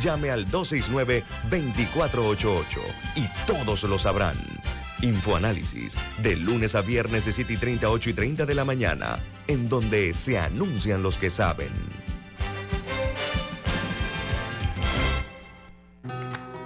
[0.00, 2.64] Llame al 269-2488
[3.16, 4.36] y todos lo sabrán.
[5.02, 9.20] Infoanálisis, de lunes a viernes de 7 y 30, 8 y 30 de la mañana,
[9.46, 11.70] en donde se anuncian los que saben.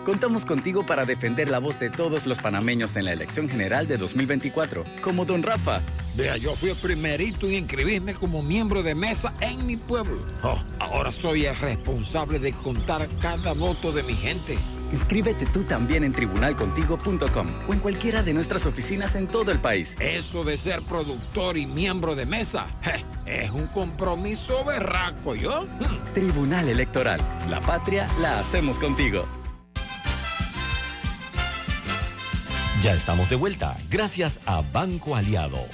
[0.04, 3.98] Contamos contigo para defender la voz de todos los panameños en la elección general de
[3.98, 5.80] 2024, como don Rafa.
[6.14, 10.18] Vea, yo fui el primerito en inscribirme como miembro de mesa en mi pueblo.
[10.42, 14.58] Oh, ahora soy el responsable de contar cada voto de mi gente.
[14.92, 19.96] Inscríbete tú también en tribunalcontigo.com o en cualquiera de nuestras oficinas en todo el país.
[20.00, 25.66] Eso de ser productor y miembro de mesa je, es un compromiso berraco, ¿yo?
[26.12, 27.20] Tribunal Electoral.
[27.48, 29.26] La patria la hacemos contigo.
[32.82, 35.64] Ya estamos de vuelta, gracias a Banco Aliado.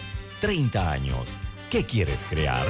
[0.41, 1.35] 30 años.
[1.71, 2.67] ¿Qué quieres crear?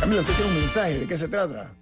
[0.00, 1.74] Camilo, usted tiene un mensaje, ¿de qué se trata?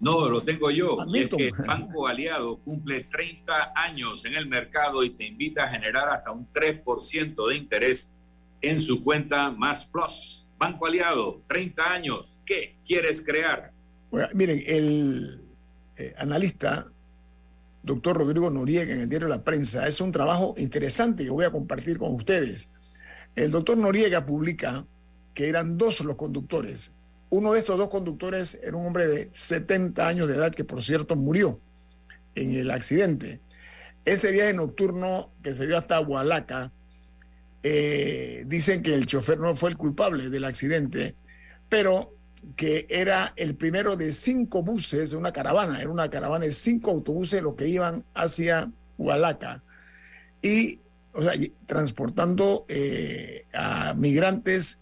[0.00, 1.00] No, lo tengo yo.
[1.00, 5.68] Ah, es que Banco Aliado cumple 30 años en el mercado y te invita a
[5.68, 8.14] generar hasta un 3% de interés
[8.60, 10.46] en su cuenta Más Plus.
[10.56, 12.40] Banco Aliado, 30 años.
[12.44, 13.72] ¿Qué quieres crear?
[14.10, 15.42] Bueno, miren, el
[15.98, 16.90] eh, analista,
[17.82, 21.50] doctor Rodrigo Noriega, en el diario La Prensa, es un trabajo interesante que voy a
[21.50, 22.70] compartir con ustedes.
[23.36, 24.86] El doctor Noriega publica
[25.34, 26.92] que eran dos los conductores.
[27.30, 30.82] Uno de estos dos conductores era un hombre de 70 años de edad que, por
[30.82, 31.60] cierto, murió
[32.34, 33.40] en el accidente.
[34.04, 36.72] Este viaje nocturno que se dio hasta Hualaca,
[37.62, 41.14] eh, dicen que el chofer no fue el culpable del accidente,
[41.68, 42.17] pero
[42.56, 47.42] que era el primero de cinco buses, una caravana, era una caravana de cinco autobuses
[47.42, 49.62] los que iban hacia Hualaca
[50.42, 50.80] y,
[51.12, 51.32] o sea,
[51.66, 54.80] transportando eh, a migrantes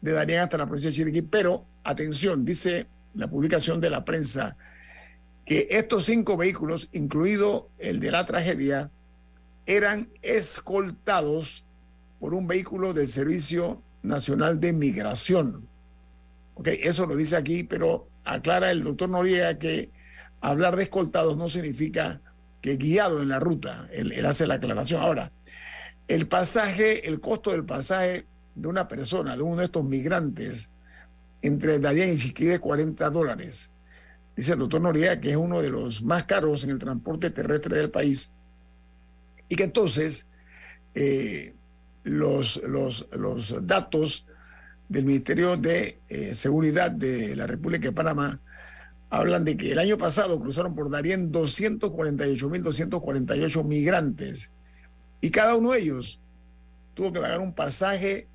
[0.00, 1.22] de Darien hasta la provincia de Chiriquí.
[1.22, 4.56] Pero, atención, dice la publicación de la prensa,
[5.44, 8.90] que estos cinco vehículos, incluido el de la tragedia,
[9.66, 11.64] eran escoltados
[12.20, 15.67] por un vehículo del Servicio Nacional de Migración.
[16.58, 19.92] Ok, eso lo dice aquí, pero aclara el doctor Noriega que
[20.40, 22.20] hablar de escoltados no significa
[22.60, 23.88] que guiado en la ruta.
[23.92, 25.00] Él, hace la aclaración.
[25.00, 25.30] Ahora,
[26.08, 30.70] el pasaje, el costo del pasaje de una persona, de uno de estos migrantes,
[31.42, 33.70] entre Darien y Chiquí de 40 dólares.
[34.34, 37.76] Dice el doctor Noriega que es uno de los más caros en el transporte terrestre
[37.76, 38.32] del país
[39.48, 40.26] y que entonces
[40.96, 41.54] eh,
[42.02, 44.26] los, los, los datos
[44.88, 48.40] del Ministerio de eh, Seguridad de la República de Panamá
[49.10, 54.50] hablan de que el año pasado cruzaron por Darien 248.248 migrantes
[55.20, 56.20] y cada uno de ellos
[56.94, 58.28] tuvo que pagar un pasaje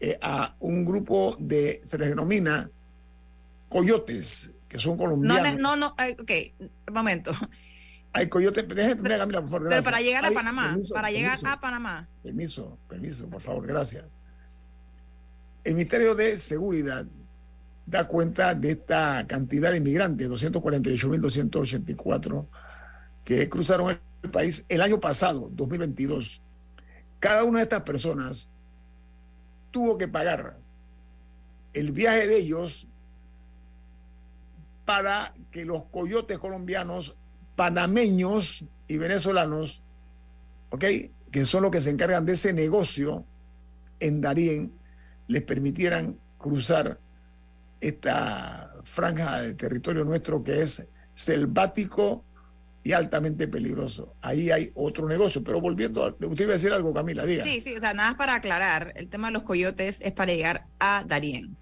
[0.00, 2.68] eh, a un grupo de, se les denomina
[3.68, 5.58] coyotes, que son No, colombianos.
[5.60, 6.30] no, no, eh, ok,
[6.88, 7.32] un momento.
[8.12, 9.68] Hay coyotes, déjeme terminar, Camila, por favor.
[9.70, 11.54] Pero para llegar a Panamá, permiso, para llegar permiso.
[11.56, 12.08] a Panamá.
[12.22, 14.06] Permiso, permiso, por favor, gracias.
[15.64, 17.04] El Ministerio de Seguridad
[17.86, 22.46] da cuenta de esta cantidad de inmigrantes, 248.284,
[23.24, 26.42] que cruzaron el país el año pasado, 2022.
[27.20, 28.48] Cada una de estas personas
[29.70, 30.58] tuvo que pagar
[31.72, 32.88] el viaje de ellos
[34.84, 37.14] para que los coyotes colombianos,
[37.56, 39.82] panameños y venezolanos
[40.72, 40.84] ¿ok?
[41.30, 43.24] Que son los que se encargan de ese negocio
[44.00, 44.72] en Darien,
[45.32, 46.98] les permitieran cruzar
[47.80, 52.24] esta franja de territorio nuestro que es selvático
[52.84, 54.14] y altamente peligroso.
[54.20, 55.42] Ahí hay otro negocio.
[55.42, 57.44] Pero volviendo, a, usted iba a decir algo, Camila, diga.
[57.44, 60.32] Sí, sí, o sea, nada más para aclarar, el tema de los coyotes es para
[60.32, 61.56] llegar a Darien.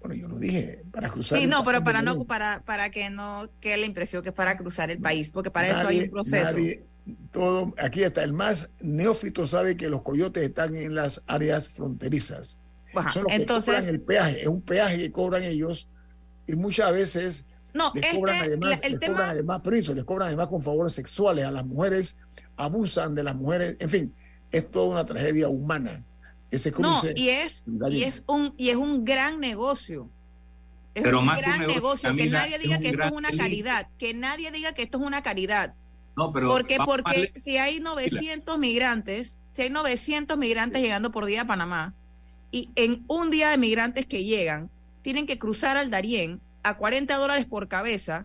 [0.00, 1.38] Bueno, yo lo dije, para cruzar.
[1.38, 4.56] Sí, no, pero para no para para que no quede la impresión que es para
[4.56, 6.52] cruzar el país, porque para eso hay un proceso.
[6.52, 6.84] nadie-
[7.32, 12.58] todo, aquí está, el más neófito sabe que los coyotes están en las áreas fronterizas.
[13.00, 15.88] Ajá, Son los que entonces- cobran el peaje, es un peaje que cobran ellos
[16.46, 20.04] y muchas veces No, les este, cobran además, el les tema- cobran además, permiso, les
[20.04, 22.16] cobran además con favores sexuales a las mujeres,
[22.56, 24.14] abusan de las mujeres, en fin,
[24.50, 26.02] es toda una tragedia humana.
[26.50, 30.08] Ese No, y es y es un y es un gran negocio.
[30.94, 32.96] Es Pero un más que un gran negocio, negocio, que nadie diga que esto es
[32.96, 33.44] gran una delito.
[33.44, 35.74] caridad, que nadie diga que esto es una caridad.
[36.16, 41.42] No, pero porque porque si hay 900 migrantes, si hay 900 migrantes llegando por día
[41.42, 41.92] a Panamá
[42.56, 44.70] y en un día de migrantes que llegan
[45.02, 48.24] tienen que cruzar al Darién a 40 dólares por cabeza,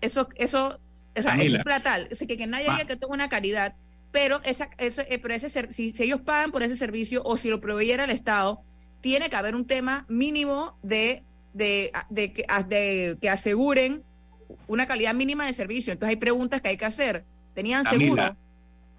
[0.00, 0.78] eso eso
[1.16, 3.74] o sea, es un platal, que que nadie diga que es una caridad,
[4.12, 7.36] pero esa ese, eh, pero ese ser- si, si ellos pagan por ese servicio o
[7.36, 8.60] si lo proveyera el Estado,
[9.00, 14.02] tiene que haber un tema mínimo de de, de, que- de que aseguren
[14.68, 15.92] una calidad mínima de servicio.
[15.92, 17.24] Entonces hay preguntas que hay que hacer.
[17.54, 18.22] ¿Tenían seguro?
[18.22, 18.36] Camila,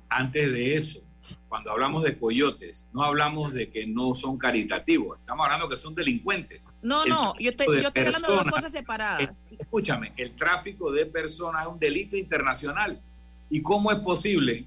[0.09, 0.99] antes de eso,
[1.49, 5.95] cuando hablamos de coyotes, no hablamos de que no son caritativos, estamos hablando que son
[5.95, 6.71] delincuentes.
[6.81, 9.45] No, El no, yo estoy, yo hablando de dos cosas separadas.
[9.57, 12.99] Escúchame, el tráfico de personas es un delito internacional.
[13.49, 14.65] ¿Y cómo es posible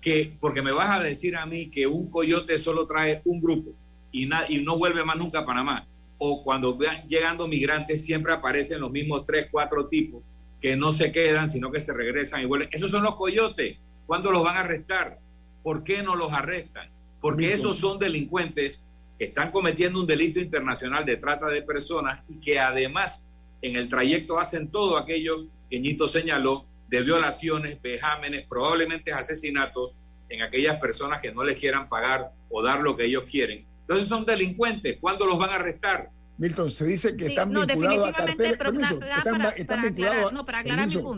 [0.00, 3.70] que, porque me vas a decir a mí que un coyote solo trae un grupo
[4.12, 5.86] y, na- y no vuelve más nunca a Panamá?
[6.20, 10.20] o cuando van llegando migrantes siempre aparecen los mismos tres, cuatro tipos
[10.60, 12.68] que no se quedan, sino que se regresan y vuelven.
[12.72, 13.78] Esos son los coyotes.
[14.04, 15.20] ¿Cuándo los van a arrestar?
[15.62, 16.88] ¿Por qué no los arrestan?
[17.20, 18.84] Porque esos son delincuentes
[19.18, 23.28] que están cometiendo un delito internacional de trata de personas y que además
[23.60, 29.98] en el trayecto hacen todo aquello que Ñito señaló de violaciones, vejámenes, probablemente asesinatos
[30.28, 33.66] en aquellas personas que no les quieran pagar o dar lo que ellos quieren.
[33.80, 34.96] Entonces son delincuentes.
[35.00, 36.10] ¿Cuándo los van a arrestar?
[36.38, 38.78] Milton, se dice que Sí, están no, vinculados a definitivamente, carteles.
[38.80, 41.08] na- están, para, están para vinculados aclarar, a- no, para aclarar mi permiso.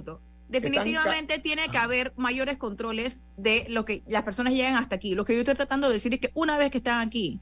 [0.51, 5.15] Están Definitivamente tiene que haber mayores controles de lo que las personas llegan hasta aquí.
[5.15, 7.41] Lo que yo estoy tratando de decir es que una vez que están aquí,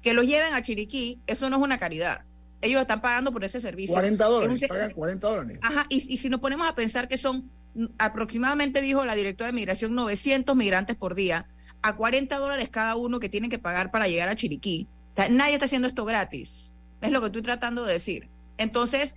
[0.00, 2.24] que los lleven a Chiriquí, eso no es una caridad.
[2.62, 3.92] Ellos están pagando por ese servicio.
[3.92, 5.58] 40 Es un dólares, pagan 40 dólares.
[5.60, 9.48] Ajá, y, y si nos ponemos a pensar que son mm, aproximadamente, dijo la directora
[9.48, 11.46] de migración, 900 migrantes por día,
[11.82, 14.86] a 40 dólares cada uno que tienen que pagar para llegar a Chiriquí.
[15.12, 16.70] O sea, nadie está haciendo esto gratis.
[17.02, 18.28] Es lo que estoy tratando de decir.
[18.56, 19.16] Entonces,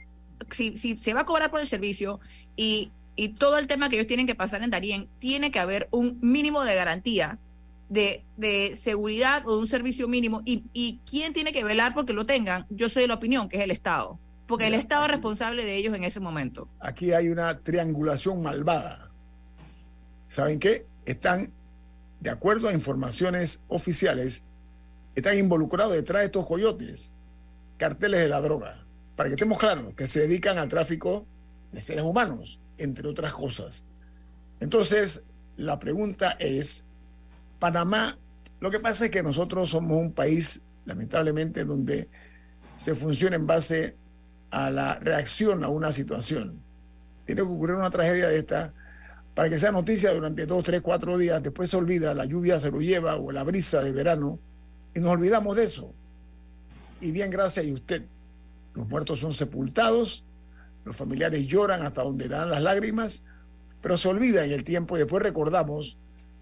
[0.51, 2.19] si, si se va a cobrar por el servicio
[2.57, 5.87] y, y todo el tema que ellos tienen que pasar en Darien, tiene que haber
[5.91, 7.39] un mínimo de garantía
[7.89, 10.41] de, de seguridad o de un servicio mínimo.
[10.45, 13.57] Y, y quién tiene que velar porque lo tengan, yo soy de la opinión que
[13.57, 14.19] es el Estado.
[14.47, 16.67] Porque el Estado es responsable de ellos en ese momento.
[16.79, 19.09] Aquí hay una triangulación malvada.
[20.27, 20.85] ¿Saben qué?
[21.05, 21.51] Están,
[22.19, 24.43] de acuerdo a informaciones oficiales,
[25.15, 27.11] están involucrados detrás de estos coyotes,
[27.77, 28.85] carteles de la droga.
[29.15, 31.25] Para que estemos claros, que se dedican al tráfico
[31.71, 33.83] de seres humanos, entre otras cosas.
[34.59, 35.23] Entonces,
[35.57, 36.83] la pregunta es,
[37.59, 38.17] Panamá,
[38.59, 42.09] lo que pasa es que nosotros somos un país, lamentablemente, donde
[42.77, 43.95] se funciona en base
[44.51, 46.59] a la reacción a una situación.
[47.25, 48.73] Tiene que ocurrir una tragedia de esta
[49.33, 52.71] para que sea noticia durante dos, tres, cuatro días, después se olvida, la lluvia se
[52.71, 54.39] lo lleva o la brisa de verano
[54.95, 55.93] y nos olvidamos de eso.
[57.01, 58.05] Y bien, gracias a usted.
[58.73, 60.23] Los muertos son sepultados,
[60.85, 63.23] los familiares lloran hasta donde dan las lágrimas,
[63.81, 65.97] pero se olvida en el tiempo y después recordamos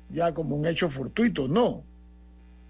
[0.09, 1.47] ya como un hecho fortuito.
[1.47, 1.83] No,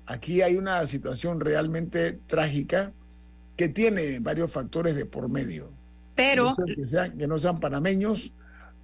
[0.05, 2.91] aquí hay una situación realmente trágica
[3.57, 5.69] que tiene varios factores de por medio.
[6.15, 8.31] Pero que, sean, que no sean panameños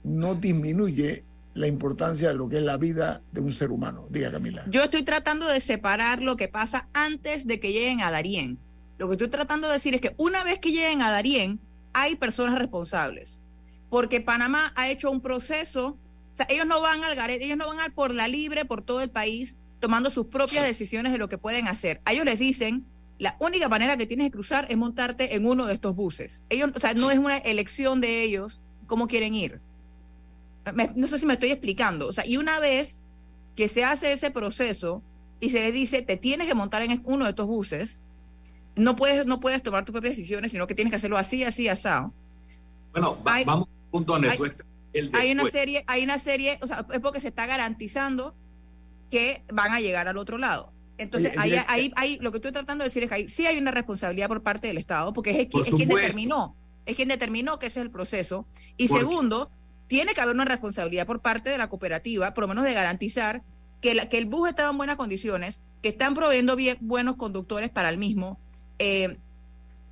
[0.04, 1.24] no disminuye
[1.54, 4.08] la importancia de lo que es la vida de un ser humano.
[4.10, 4.66] Diga Camila.
[4.70, 8.58] yo estoy tratando de separar lo que pasa antes de que lleguen a Darién.
[8.98, 11.60] Lo que estoy tratando de decir es que una vez que lleguen a Darién,
[11.94, 13.42] hay personas responsables.
[13.90, 15.98] Porque Panamá ha hecho un proceso,
[16.34, 18.82] o sea, ellos no van al garete, ellos no van al por la libre por
[18.82, 22.02] todo el país tomando sus propias decisiones de lo que pueden hacer.
[22.06, 22.86] A ellos les dicen,
[23.18, 26.44] la única manera que tienes que cruzar es montarte en uno de estos buses.
[26.50, 29.60] Ellos, o sea, no es una elección de ellos cómo quieren ir.
[30.96, 32.08] No sé si me estoy explicando.
[32.08, 33.02] O sea, y una vez
[33.56, 35.04] que se hace ese proceso
[35.40, 38.02] y se les dice, te tienes que montar en uno de estos buses,
[38.76, 41.68] no puedes, no puedes tomar tus propias decisiones, sino que tienes que hacerlo así, así,
[41.68, 42.14] asado.
[42.92, 44.40] Bueno, va- Hay- vamos punto donde hay-.
[44.92, 48.34] El Hay una serie, hay una serie, o sea, es porque se está garantizando
[49.12, 50.72] que van a llegar al otro lado.
[50.98, 53.30] Entonces, el ahí, direct- ahí, ahí- lo que estoy tratando de decir es que ahí
[53.30, 56.56] sí hay una responsabilidad por parte del Estado, porque es, Por es quien determinó,
[56.86, 58.48] es quien determinó que ese es el proceso.
[58.78, 59.52] Y Porque- segundo,
[59.88, 63.44] tiene que haber una responsabilidad por parte de la cooperativa, por lo menos de garantizar
[63.82, 67.70] que, la- que el bus estaba en buenas condiciones, que están proveyendo bien buenos conductores
[67.70, 68.40] para el mismo,
[68.80, 69.18] eh,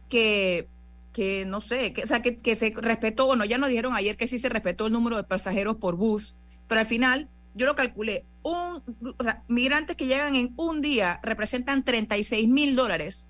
[0.09, 0.67] que,
[1.13, 4.17] que no sé, que, o sea, que, que se respetó, bueno, ya nos dijeron ayer
[4.17, 6.35] que sí se respetó el número de pasajeros por bus,
[6.67, 8.83] pero al final yo lo calculé, un,
[9.17, 13.27] o sea, migrantes que llegan en un día representan 36 mil dólares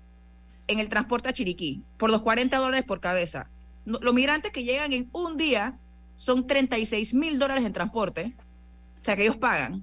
[0.66, 3.48] en el transporte a Chiriquí, por los 40 dólares por cabeza.
[3.86, 5.78] No- Los migrantes que llegan en un día
[6.18, 8.34] son 36 mil dólares en transporte,
[9.00, 9.82] o sea, que ellos pagan.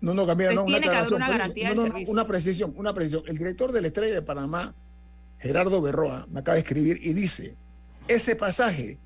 [0.00, 2.12] No, no, Camila, no, una pero- garantía no, no, servicio.
[2.12, 3.22] Una precisión, una precisión.
[3.28, 4.74] El director de la Estrella de Panamá,
[5.38, 7.56] Gerardo Berroa, me acaba de escribir y dice,
[8.08, 8.98] ese pasaje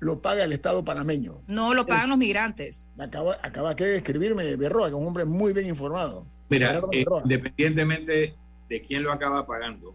[0.00, 1.40] lo paga el Estado panameño.
[1.46, 2.88] No lo pagan los migrantes.
[2.96, 6.26] Me acaba, acaba que de escribirme Berroa, que es un hombre muy bien informado.
[6.48, 7.22] Mira, Gerardo eh, Berroa.
[7.22, 8.34] independientemente
[8.68, 9.94] de quién lo acaba pagando,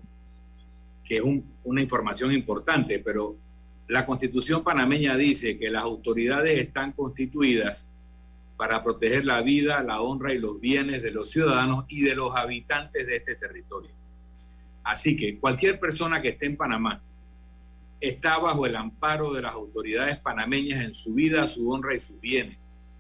[1.04, 3.36] que es un- una información importante, pero
[3.88, 7.92] la constitución panameña dice que las autoridades están constituidas
[8.58, 12.36] para proteger la vida, la honra y los bienes de los ciudadanos y de los
[12.36, 13.90] habitantes de este territorio.
[14.84, 17.02] Así que cualquier persona que esté en Panamá
[18.00, 22.20] está bajo el amparo de las autoridades panameñas en su vida, su honra y sus
[22.20, 22.58] bienes.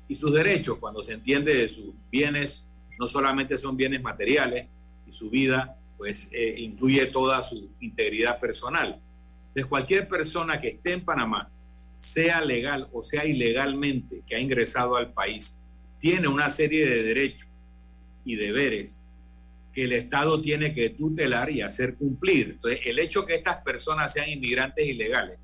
[0.07, 2.67] Y sus derechos, cuando se entiende de sus bienes,
[2.99, 4.67] no solamente son bienes materiales,
[5.07, 8.99] y su vida pues eh, incluye toda su integridad personal.
[9.47, 11.49] Entonces cualquier persona que esté en Panamá,
[11.97, 15.59] sea legal o sea ilegalmente, que ha ingresado al país,
[15.99, 17.47] tiene una serie de derechos
[18.25, 19.03] y deberes
[19.73, 22.51] que el Estado tiene que tutelar y hacer cumplir.
[22.51, 25.39] Entonces, el hecho que estas personas sean inmigrantes ilegales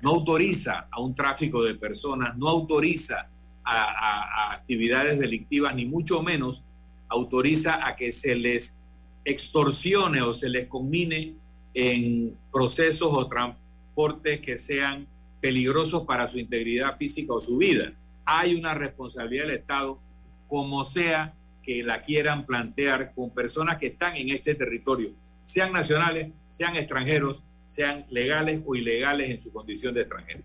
[0.00, 3.28] no autoriza a un tráfico de personas, no autoriza
[3.64, 6.64] a, a actividades delictivas, ni mucho menos
[7.08, 8.78] autoriza a que se les
[9.24, 11.34] extorsione o se les combine
[11.74, 15.06] en procesos o transportes que sean
[15.40, 17.92] peligrosos para su integridad física o su vida.
[18.24, 19.98] Hay una responsabilidad del Estado,
[20.48, 21.34] como sea
[21.68, 25.10] que la quieran plantear con personas que están en este territorio,
[25.42, 30.40] sean nacionales, sean extranjeros, sean legales o ilegales en su condición de extranjero.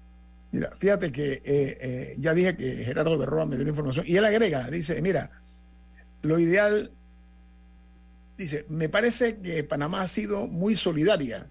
[0.52, 4.18] Mira, fíjate que eh, eh, ya dije que Gerardo Berroa me dio la información y
[4.18, 5.32] él agrega, dice, mira,
[6.24, 6.92] lo ideal,
[8.38, 11.48] dice, me parece que Panamá ha sido muy solidaria.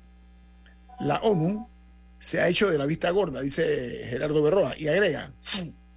[1.01, 1.66] La ONU
[2.20, 5.33] se ha hecho de la vista gorda, dice Gerardo Berroa, y agrega,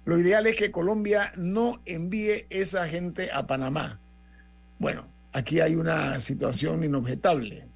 [0.06, 3.98] lo ideal es que Colombia no envíe esa gente a Panamá.
[4.78, 7.66] Bueno, aquí hay una situación inobjetable.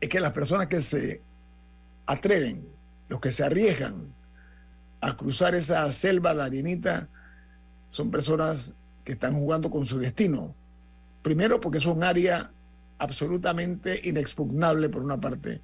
[0.00, 1.20] Es que las personas que se
[2.06, 2.66] atreven,
[3.08, 4.14] los que se arriesgan
[5.02, 7.10] a cruzar esa selva de arenita,
[7.90, 8.74] son personas
[9.04, 10.54] que están jugando con su destino.
[11.20, 12.50] Primero porque es un área
[12.98, 15.60] absolutamente inexpugnable por una parte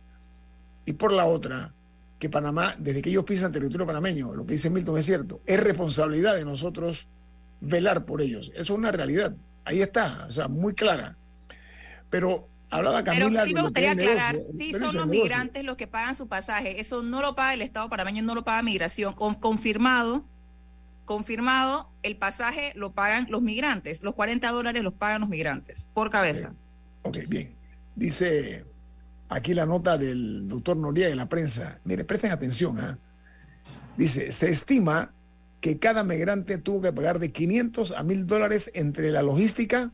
[0.85, 1.73] y por la otra
[2.21, 5.59] que Panamá, desde que ellos pisan territorio panameño, lo que dice Milton es cierto, es
[5.59, 7.09] responsabilidad de nosotros
[7.63, 8.53] velar por ellos.
[8.55, 9.35] Eso es una realidad.
[9.65, 11.17] Ahí está, o sea, muy clara.
[12.11, 13.27] Pero hablaba Camila...
[13.27, 16.79] Pero sí me gustaría aclarar, sí son los migrantes los que pagan su pasaje.
[16.79, 19.15] Eso no lo paga el Estado panameño, no lo paga migración.
[19.15, 20.23] Con, confirmado,
[21.07, 24.03] confirmado, el pasaje lo pagan los migrantes.
[24.03, 26.53] Los 40 dólares los pagan los migrantes, por cabeza.
[27.03, 27.55] Ok, bien.
[27.97, 28.67] Dice
[29.31, 31.79] aquí la nota del doctor Noriega en la prensa.
[31.85, 32.79] Mire, presten atención.
[32.79, 32.99] ¿ah?
[33.97, 35.15] Dice, se estima
[35.61, 39.93] que cada migrante tuvo que pagar de 500 a 1000 dólares entre la logística,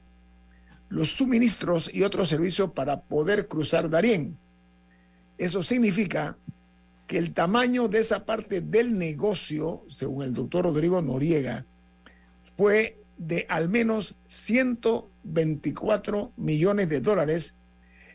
[0.89, 4.39] los suministros y otros servicios para poder cruzar Darién.
[5.39, 6.39] Eso significa
[7.07, 11.67] que el tamaño de esa parte del negocio, según el doctor Rodrigo Noriega,
[12.57, 17.55] fue de al menos 124 millones de dólares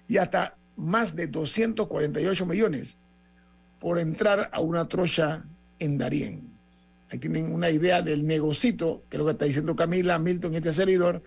[0.07, 2.97] y hasta más de 248 millones
[3.79, 5.45] por entrar a una trocha
[5.79, 6.49] en Darién.
[7.09, 10.57] Ahí tienen una idea del negocito, que es lo que está diciendo Camila, Milton y
[10.57, 11.21] este servidor.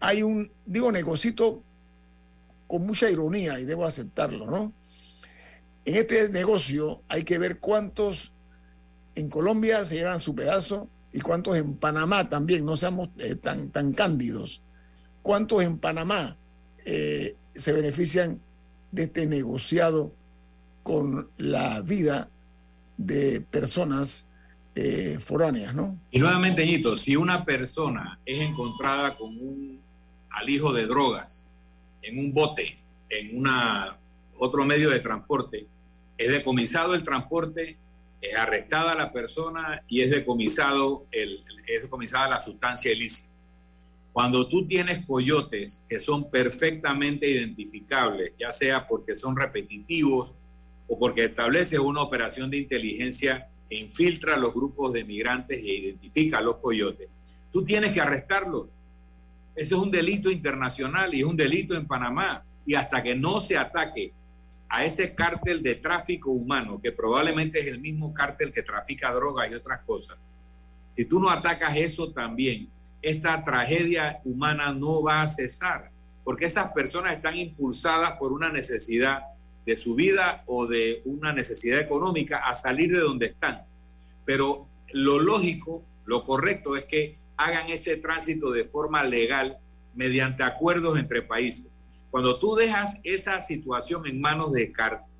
[0.00, 1.62] Hay un, digo, negocito
[2.66, 4.72] con mucha ironía y debo aceptarlo, ¿no?
[5.84, 8.32] En este negocio hay que ver cuántos
[9.14, 13.70] en Colombia se llevan su pedazo y cuántos en Panamá también, no seamos eh, tan,
[13.70, 14.62] tan cándidos.
[15.22, 16.36] ¿Cuántos en Panamá
[16.84, 18.40] eh, se benefician
[18.90, 20.12] de este negociado
[20.82, 22.28] con la vida
[22.96, 24.26] de personas
[24.74, 25.98] eh, foráneas, ¿no?
[26.10, 29.80] Y nuevamente, Ñito, si una persona es encontrada con un
[30.30, 31.46] alijo de drogas
[32.02, 32.78] en un bote,
[33.08, 33.96] en una,
[34.38, 35.66] otro medio de transporte,
[36.18, 37.76] es decomisado el transporte,
[38.20, 43.30] es arrestada la persona y es decomisado el, es decomisada la sustancia ilícita.
[44.16, 50.32] Cuando tú tienes coyotes que son perfectamente identificables, ya sea porque son repetitivos
[50.88, 56.38] o porque establece una operación de inteligencia que infiltra los grupos de migrantes e identifica
[56.38, 57.10] a los coyotes,
[57.52, 58.70] tú tienes que arrestarlos.
[59.54, 62.42] Eso es un delito internacional y es un delito en Panamá.
[62.64, 64.14] Y hasta que no se ataque
[64.70, 69.50] a ese cártel de tráfico humano, que probablemente es el mismo cártel que trafica drogas
[69.50, 70.16] y otras cosas,
[70.96, 72.70] si tú no atacas eso también,
[73.06, 75.92] esta tragedia humana no va a cesar,
[76.24, 79.20] porque esas personas están impulsadas por una necesidad
[79.64, 83.62] de su vida o de una necesidad económica a salir de donde están.
[84.24, 89.58] Pero lo lógico, lo correcto es que hagan ese tránsito de forma legal
[89.94, 91.70] mediante acuerdos entre países.
[92.10, 94.72] Cuando tú dejas esa situación en manos de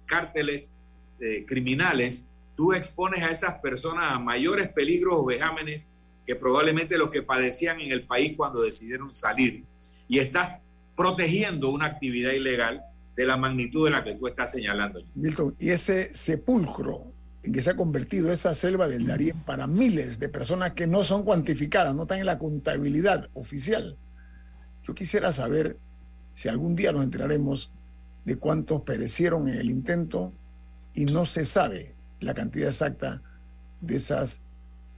[0.07, 0.73] cárteles
[1.21, 2.27] eh, criminales,
[2.57, 5.87] tú expones a esas personas a mayores peligros o vejámenes
[6.27, 9.65] que probablemente lo que padecían en el país cuando decidieron salir.
[10.09, 10.61] Y estás
[10.97, 12.83] protegiendo una actividad ilegal
[13.15, 15.03] de la magnitud de la que tú estás señalando.
[15.15, 17.13] Milton, y ese sepulcro
[17.43, 21.05] en que se ha convertido esa selva del Darién para miles de personas que no
[21.05, 23.97] son cuantificadas, no están en la contabilidad oficial.
[24.87, 25.77] Yo quisiera saber
[26.35, 27.71] si algún día nos enteraremos
[28.25, 30.33] de cuántos perecieron en el intento
[30.93, 33.23] y no se sabe la cantidad exacta
[33.81, 34.43] de esas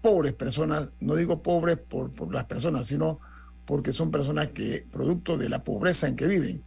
[0.01, 3.21] pobres personas, no digo pobres por, por las personas, sino
[3.67, 6.63] porque son personas que, producto de la pobreza en que viven,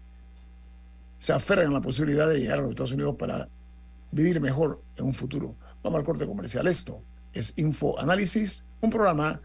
[1.17, 3.47] se aferran a la posibilidad de llegar a los Estados Unidos para
[4.11, 5.55] vivir mejor en un futuro.
[5.83, 6.67] Vamos al corte comercial.
[6.67, 7.01] Esto
[7.33, 9.41] es Info Análisis, un programa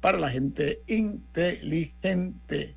[0.00, 2.76] para la gente inteligente.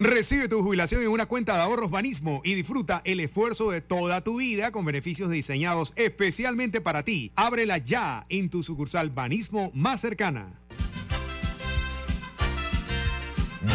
[0.00, 4.22] Recibe tu jubilación en una cuenta de ahorros Banismo y disfruta el esfuerzo de toda
[4.22, 7.32] tu vida con beneficios diseñados especialmente para ti.
[7.34, 10.60] Ábrela ya en tu sucursal Banismo más cercana.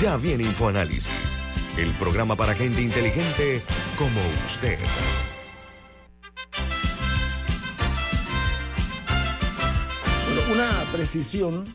[0.01, 1.37] Ya viene InfoAnálisis,
[1.77, 3.61] el programa para gente inteligente
[3.97, 4.79] como usted.
[10.25, 11.65] Bueno, una precisión,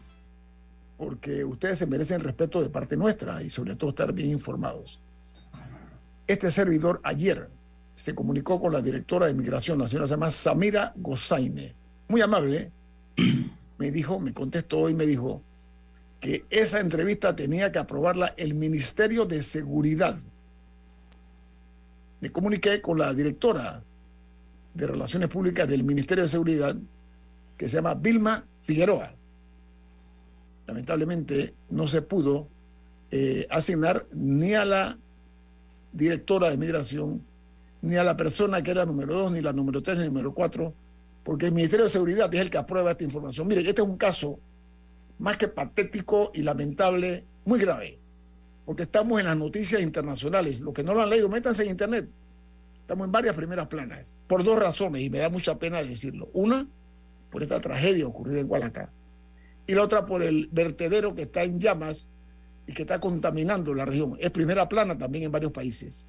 [0.99, 5.01] porque ustedes se merecen respeto de parte nuestra y sobre todo estar bien informados.
[6.27, 7.49] Este servidor ayer
[7.95, 11.73] se comunicó con la directora de Migración Nacional, se llama Samira Gozaine.
[12.09, 12.73] Muy amable,
[13.79, 15.41] me dijo, me contestó y me dijo
[16.21, 20.19] que esa entrevista tenía que aprobarla el Ministerio de Seguridad.
[22.21, 23.83] Me comuniqué con la directora
[24.75, 26.77] de Relaciones Públicas del Ministerio de Seguridad,
[27.57, 29.18] que se llama Vilma Figueroa.
[30.69, 32.47] Lamentablemente no se pudo
[33.11, 34.99] eh, asignar ni a la
[35.95, 37.23] directora de migración,
[37.81, 40.35] ni a la persona que era número dos, ni la número tres, ni la número
[40.35, 40.75] cuatro,
[41.25, 43.49] porque el Ministerio de Seguridad es el que aprueba esta información.
[43.49, 44.39] Miren, este es un caso
[45.19, 47.99] más que patético y lamentable, muy grave,
[48.67, 50.61] porque estamos en las noticias internacionales.
[50.61, 52.11] Los que no lo han leído, métanse en Internet.
[52.83, 56.29] Estamos en varias primeras planas, por dos razones, y me da mucha pena decirlo.
[56.35, 56.67] Una,
[57.31, 58.91] por esta tragedia ocurrida en Gualacá,
[59.69, 62.09] y la otra por el vertedero que está en llamas
[62.67, 64.17] y que está contaminando la región.
[64.19, 66.07] Es primera plana también en varios países.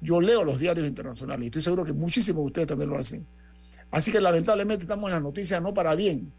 [0.00, 3.26] Yo leo los diarios internacionales y estoy seguro que muchísimos de ustedes también lo hacen.
[3.90, 6.32] Así que lamentablemente estamos en las noticias no para bien.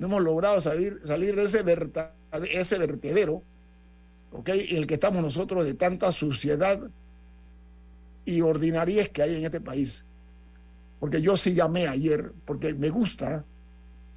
[0.00, 2.12] No hemos logrado salir, salir de ese, verta,
[2.50, 3.40] ese vertedero,
[4.32, 4.48] ¿ok?
[4.48, 6.80] En el que estamos nosotros de tanta suciedad
[8.24, 10.04] y ordinariez que hay en este país.
[10.98, 13.44] Porque yo sí llamé ayer, porque me gusta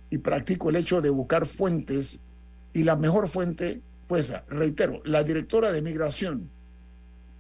[0.10, 2.20] y practico el hecho de buscar fuentes
[2.74, 6.50] y la mejor fuente, pues reitero, la directora de migración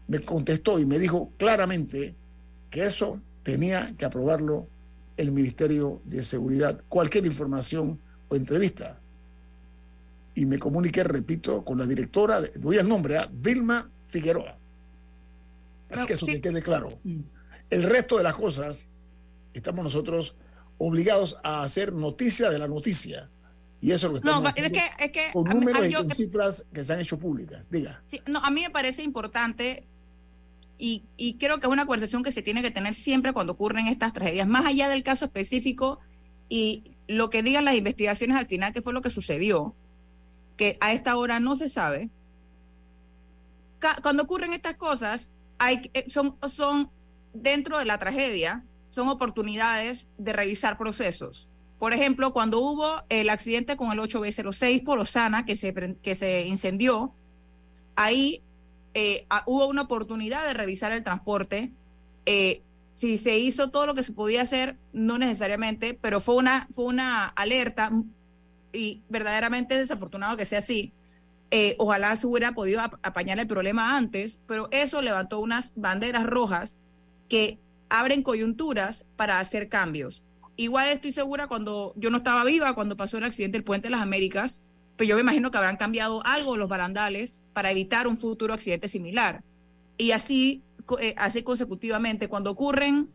[0.07, 2.15] me contestó y me dijo claramente
[2.69, 4.67] que eso tenía que aprobarlo
[5.15, 7.99] el Ministerio de Seguridad, cualquier información
[8.29, 8.99] o entrevista.
[10.35, 14.55] Y me comuniqué, repito, con la directora, de, doy el nombre, a Vilma Figueroa.
[15.89, 16.99] Así que eso que quede claro.
[17.69, 18.87] El resto de las cosas,
[19.53, 20.35] estamos nosotros
[20.77, 23.29] obligados a hacer noticia de la noticia.
[23.79, 25.93] Y eso es lo que estamos No, es que, es que con mí- números y
[25.93, 27.69] con cifras que se han hecho públicas.
[27.69, 28.01] Diga.
[28.07, 29.83] Sí, no, a mí me parece importante
[30.79, 33.87] y, y creo que es una conversación que se tiene que tener siempre cuando ocurren
[33.87, 35.99] estas tragedias, más allá del caso específico
[36.49, 39.73] y lo que digan las investigaciones al final, que fue lo que sucedió,
[40.57, 42.09] que a esta hora no se sabe.
[44.01, 46.89] Cuando ocurren estas cosas, hay, eh, son, son
[47.33, 48.63] dentro de la tragedia,
[48.97, 51.47] son oportunidades de revisar procesos.
[51.77, 55.71] Por ejemplo, cuando hubo el accidente con el 8B06 por Osana, que se,
[56.01, 57.13] que se incendió,
[57.95, 58.41] ahí
[58.95, 61.71] eh, hubo una oportunidad de revisar el transporte.
[62.25, 62.61] Eh,
[62.95, 66.85] si se hizo todo lo que se podía hacer, no necesariamente, pero fue una, fue
[66.85, 67.91] una alerta
[68.73, 70.91] y verdaderamente es desafortunado que sea así.
[71.51, 76.25] Eh, ojalá se hubiera podido ap- apañar el problema antes, pero eso levantó unas banderas
[76.25, 76.79] rojas
[77.29, 77.59] que
[77.89, 80.23] abren coyunturas para hacer cambios.
[80.55, 83.91] Igual estoy segura cuando yo no estaba viva cuando pasó el accidente del Puente de
[83.91, 84.61] las Américas,
[84.95, 88.87] pero yo me imagino que habrán cambiado algo los barandales para evitar un futuro accidente
[88.87, 89.43] similar.
[89.97, 90.63] Y así,
[90.99, 93.07] eh, así consecutivamente, cuando ocurren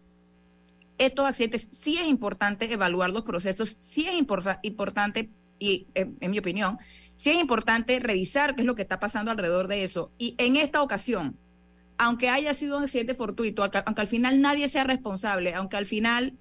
[0.99, 6.31] estos accidentes, sí es importante evaluar los procesos, sí es importa- importante, y eh, en
[6.31, 6.79] mi opinión,
[7.17, 10.13] sí es importante revisar qué es lo que está pasando alrededor de eso.
[10.19, 11.37] Y en esta ocasión,
[11.99, 16.35] aunque haya sido un accidente fortuito, aunque, al final nadie sea responsable, aunque al final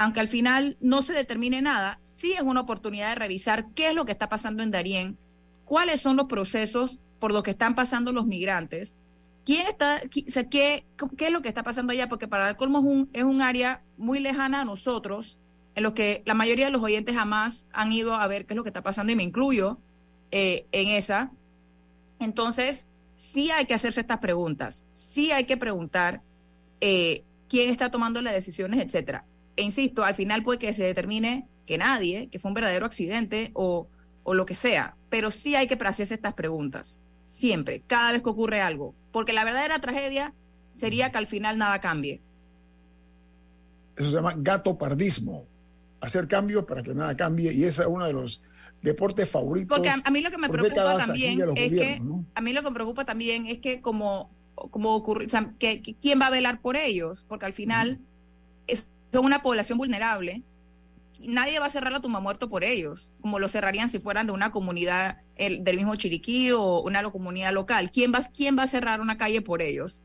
[0.00, 3.94] aunque al final no se determine nada, sí es una oportunidad de revisar qué es
[3.94, 5.18] lo que está pasando en Darién,
[5.64, 8.96] cuáles son los procesos por los que están pasando los migrantes,
[9.44, 10.84] quién está, o sea, qué,
[11.16, 13.42] qué es lo que está pasando allá, porque para el colmo es un, es un
[13.42, 15.36] área muy lejana a nosotros,
[15.74, 18.56] en lo que la mayoría de los oyentes jamás han ido a ver qué es
[18.56, 19.78] lo que está pasando, y me incluyo
[20.30, 21.32] eh, en esa.
[22.20, 22.86] Entonces,
[23.18, 26.22] sí hay que hacerse estas preguntas, sí hay que preguntar
[26.80, 29.26] eh, quién está tomando las decisiones, etcétera.
[29.56, 33.50] E insisto, al final puede que se determine que nadie, que fue un verdadero accidente
[33.52, 33.88] o,
[34.22, 38.30] o lo que sea, pero sí hay que hacerse estas preguntas, siempre, cada vez que
[38.30, 40.32] ocurre algo, porque la verdadera tragedia
[40.72, 42.20] sería que al final nada cambie.
[43.96, 45.44] Eso se llama gatopardismo.
[46.00, 47.52] Hacer cambios para que nada cambie.
[47.52, 48.40] Y ese es uno de los
[48.82, 49.76] deportes favoritos.
[49.76, 52.24] Porque a, a mí lo que me preocupa también es que ¿no?
[52.34, 54.30] a mí lo que me preocupa también es que como
[54.72, 58.00] como ocurre, o sea, que, que quién va a velar por ellos, porque al final
[58.66, 60.42] es, son una población vulnerable.
[61.24, 64.32] Nadie va a cerrar la tumba muerto por ellos, como lo cerrarían si fueran de
[64.32, 67.90] una comunidad el- del mismo Chiriquí o una lo- comunidad local.
[67.92, 70.02] ¿Quién va, ¿Quién va a cerrar una calle por ellos?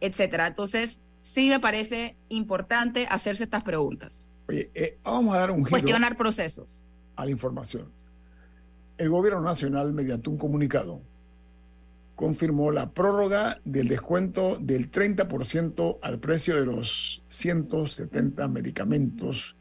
[0.00, 0.46] Etcétera.
[0.48, 4.28] Entonces, sí me parece importante hacerse estas preguntas.
[4.48, 6.82] Oye, eh, vamos a dar un giro Cuestionar procesos.
[7.16, 7.90] a la información.
[8.96, 11.00] El gobierno nacional, mediante un comunicado,
[12.14, 19.56] confirmó la prórroga del descuento del 30% al precio de los 170 medicamentos.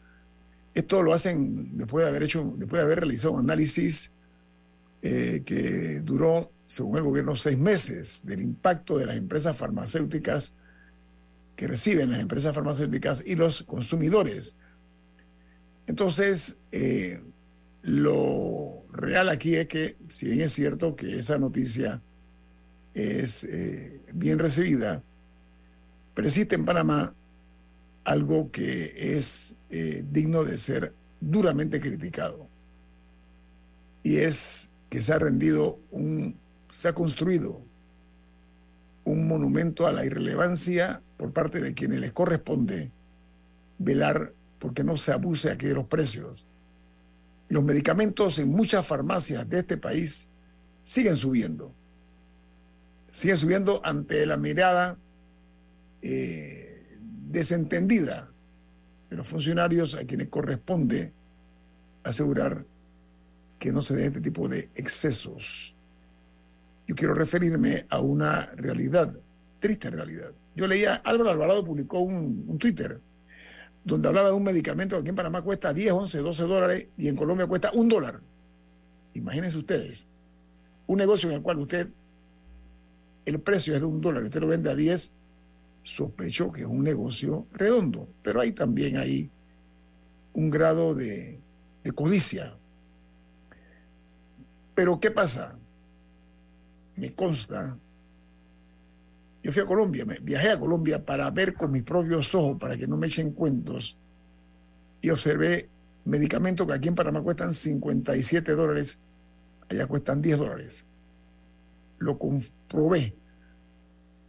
[0.75, 4.11] Esto lo hacen después de haber hecho, después de haber realizado un análisis
[5.01, 10.53] eh, que duró, según el gobierno, seis meses del impacto de las empresas farmacéuticas
[11.55, 14.55] que reciben las empresas farmacéuticas y los consumidores.
[15.87, 17.21] Entonces, eh,
[17.81, 22.01] lo real aquí es que, si bien es cierto que esa noticia
[22.93, 25.03] es eh, bien recibida,
[26.13, 27.13] persiste en Panamá
[28.03, 32.47] algo que es eh, digno de ser duramente criticado.
[34.03, 35.79] Y es que se ha rendido
[36.71, 37.61] se ha construido
[39.05, 42.91] un monumento a la irrelevancia por parte de quienes les corresponde
[43.77, 46.45] velar porque no se abuse aquí de los precios.
[47.53, 50.27] Los medicamentos en muchas farmacias de este país
[50.83, 51.71] siguen subiendo.
[53.11, 54.97] Siguen subiendo ante la mirada
[56.01, 56.97] eh,
[57.29, 58.27] desentendida
[59.07, 61.13] de los funcionarios a quienes corresponde
[62.01, 62.65] asegurar
[63.59, 65.75] que no se den este tipo de excesos.
[66.87, 69.15] Yo quiero referirme a una realidad,
[69.59, 70.31] triste realidad.
[70.55, 72.99] Yo leía, Álvaro Alvarado publicó un Twitter
[73.83, 77.07] donde hablaba de un medicamento que aquí en Panamá cuesta 10, 11, 12 dólares y
[77.07, 78.21] en Colombia cuesta un dólar.
[79.13, 80.07] Imagínense ustedes,
[80.87, 81.87] un negocio en el cual usted,
[83.25, 85.11] el precio es de un dólar y usted lo vende a 10,
[85.83, 89.29] sospecho que es un negocio redondo, pero hay también ahí
[90.33, 91.39] un grado de,
[91.83, 92.55] de codicia.
[94.75, 95.57] Pero ¿qué pasa?
[96.95, 97.77] Me consta
[99.43, 102.77] yo fui a Colombia, me, viajé a Colombia para ver con mis propios ojos, para
[102.77, 103.97] que no me echen cuentos,
[105.01, 105.67] y observé
[106.05, 108.99] medicamentos que aquí en Panamá cuestan 57 dólares,
[109.69, 110.85] allá cuestan 10 dólares.
[111.99, 113.13] Lo comprobé.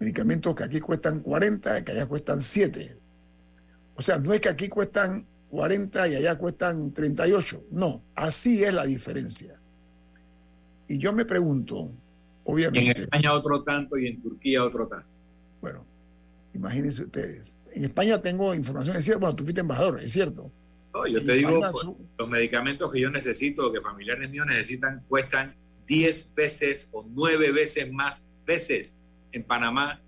[0.00, 2.96] Medicamentos que aquí cuestan 40, que allá cuestan 7.
[3.94, 7.66] O sea, no es que aquí cuestan 40 y allá cuestan 38.
[7.70, 9.54] No, así es la diferencia.
[10.88, 11.90] Y yo me pregunto,
[12.46, 13.00] Y en obviamente...
[13.02, 15.08] España otro tanto y en Turquía otro tanto.
[15.60, 15.84] Bueno,
[16.52, 17.56] imagínense ustedes.
[17.72, 20.50] En España tengo información, es cierto, bueno, tú fuiste embajador, es cierto.
[20.92, 21.86] No, yo En te digo, pues,
[22.18, 25.54] los medicamentos que yo necesito, que familiares míos necesitan, cuestan
[25.86, 28.98] 10 veces o 9 veces más veces
[29.32, 30.00] en Panamá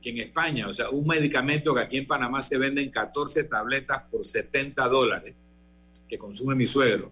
[0.00, 0.68] que en España.
[0.68, 5.34] O sea, un medicamento que aquí en Panamá se venden 14 tabletas por 70 dólares,
[6.08, 7.10] que consume mi suegro.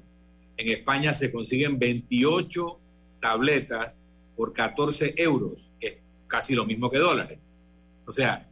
[0.56, 2.78] En España se consiguen 28
[3.20, 4.00] tabletas
[4.36, 5.94] por 14 euros, que es
[6.26, 7.38] casi lo mismo que dólares.
[8.06, 8.46] O sea,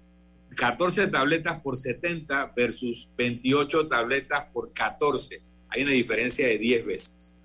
[0.57, 5.41] 14 tabletas por 70 versus 28 tabletas por 14.
[5.69, 7.37] Hay una diferencia de 10 veces.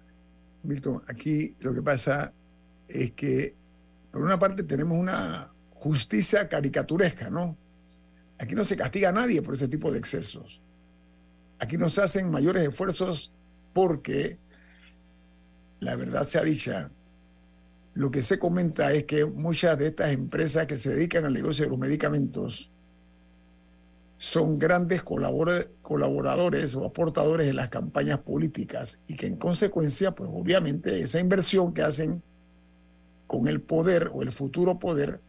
[0.64, 2.34] Milton, aquí lo que pasa
[2.88, 3.56] es que,
[4.12, 7.58] por una parte, tenemos una justicia caricaturesca, ¿no?
[8.38, 10.62] Aquí no se castiga a nadie por ese tipo de excesos.
[11.60, 13.32] Aquí no se hacen mayores esfuerzos
[13.74, 14.38] porque,
[15.80, 16.92] la verdad sea dicha,
[18.00, 21.66] lo que se comenta es que muchas de estas empresas que se dedican al negocio
[21.66, 22.70] de los medicamentos
[24.18, 30.30] son grandes colabora- colaboradores o aportadores en las campañas políticas y que en consecuencia, pues
[30.32, 32.24] obviamente esa inversión que hacen
[33.28, 35.20] con el poder o el futuro poder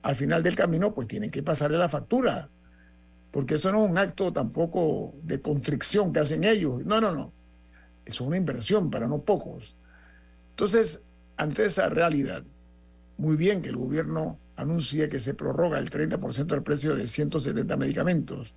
[0.00, 2.48] al final del camino, pues tienen que pasarle la factura.
[3.30, 6.82] Porque eso no es un acto tampoco de constricción que hacen ellos.
[6.86, 7.30] No, no, no.
[8.06, 9.74] Es una inversión para no pocos.
[10.52, 11.02] Entonces,
[11.36, 12.42] ante esa realidad,
[13.18, 17.76] muy bien que el gobierno anuncie que se prorroga el 30% del precio de 170
[17.76, 18.54] medicamentos.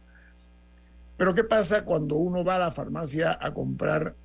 [1.17, 4.15] Pero ¿qué pasa cuando uno va a la farmacia a comprar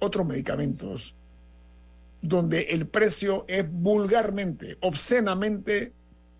[0.00, 1.14] otros medicamentos
[2.20, 5.92] donde el precio es vulgarmente, obscenamente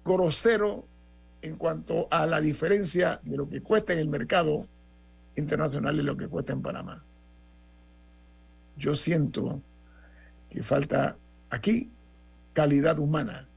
[0.05, 0.87] grosero
[1.43, 4.67] en cuanto a la diferencia de lo que cuesta en el mercado
[5.37, 7.05] internacional y lo que cuesta en Panamá?
[8.77, 9.61] Yo siento
[10.55, 11.19] que falta
[11.51, 11.91] aquí
[12.53, 13.49] calidad humana.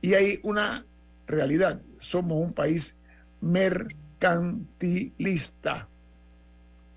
[0.00, 0.86] Y hay una
[1.26, 2.96] realidad, somos un país
[3.42, 5.88] mercantilista.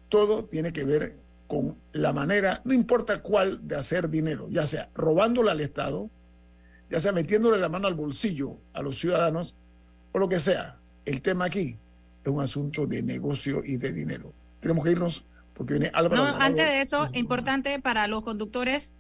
[0.08, 4.88] Todo tiene que ver con la manera, no importa cuál, de hacer dinero, ya sea
[4.95, 6.10] robándole al Estado,
[6.89, 9.54] ya sea metiéndole la mano al bolsillo a los ciudadanos,
[10.14, 10.78] o lo que sea.
[11.04, 11.76] El tema aquí
[12.24, 14.32] es un asunto de negocio y de dinero.
[14.62, 16.16] Tenemos que irnos porque viene Álvaro.
[16.16, 16.45] No, Alvarado.
[16.45, 18.93] antes de eso, importante para los conductores,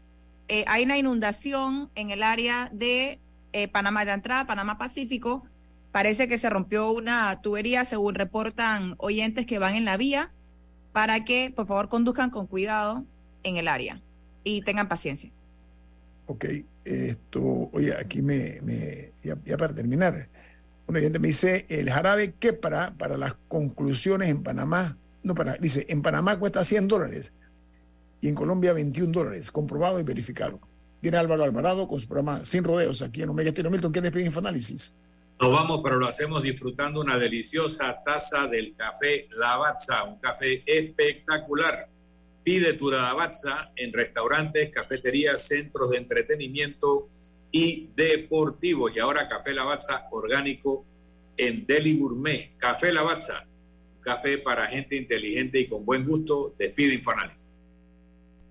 [0.53, 3.21] eh, hay una inundación en el área de
[3.53, 5.45] eh, Panamá de entrada, Panamá Pacífico.
[5.93, 10.29] Parece que se rompió una tubería, según reportan oyentes que van en la vía,
[10.91, 13.05] para que por favor conduzcan con cuidado
[13.43, 14.01] en el área
[14.43, 15.31] y tengan paciencia.
[16.27, 16.43] Ok,
[16.83, 18.59] esto, oye, aquí me,
[19.23, 20.27] ya, para terminar,
[20.85, 25.85] un oyente me dice, el jarabe quepra para las conclusiones en Panamá, no para, dice,
[25.87, 27.31] en Panamá cuesta 100 dólares
[28.21, 30.61] y en Colombia 21 dólares, comprobado y verificado.
[31.01, 34.25] Viene Álvaro Alvarado con su programa Sin Rodeos aquí en Omega Estéreo Milton, que despide
[34.25, 34.95] Infoanálisis.
[35.41, 41.87] Nos vamos, pero lo hacemos disfrutando una deliciosa taza del café Lavazza, un café espectacular.
[42.43, 47.09] Pide tu Lavazza en restaurantes, cafeterías, centros de entretenimiento
[47.51, 48.91] y deportivos.
[48.95, 50.85] Y ahora café Lavazza orgánico
[51.35, 52.51] en Deli Gourmet.
[52.57, 53.43] Café Lavazza,
[54.01, 56.53] café para gente inteligente y con buen gusto.
[56.59, 57.50] Despide Infoanálisis.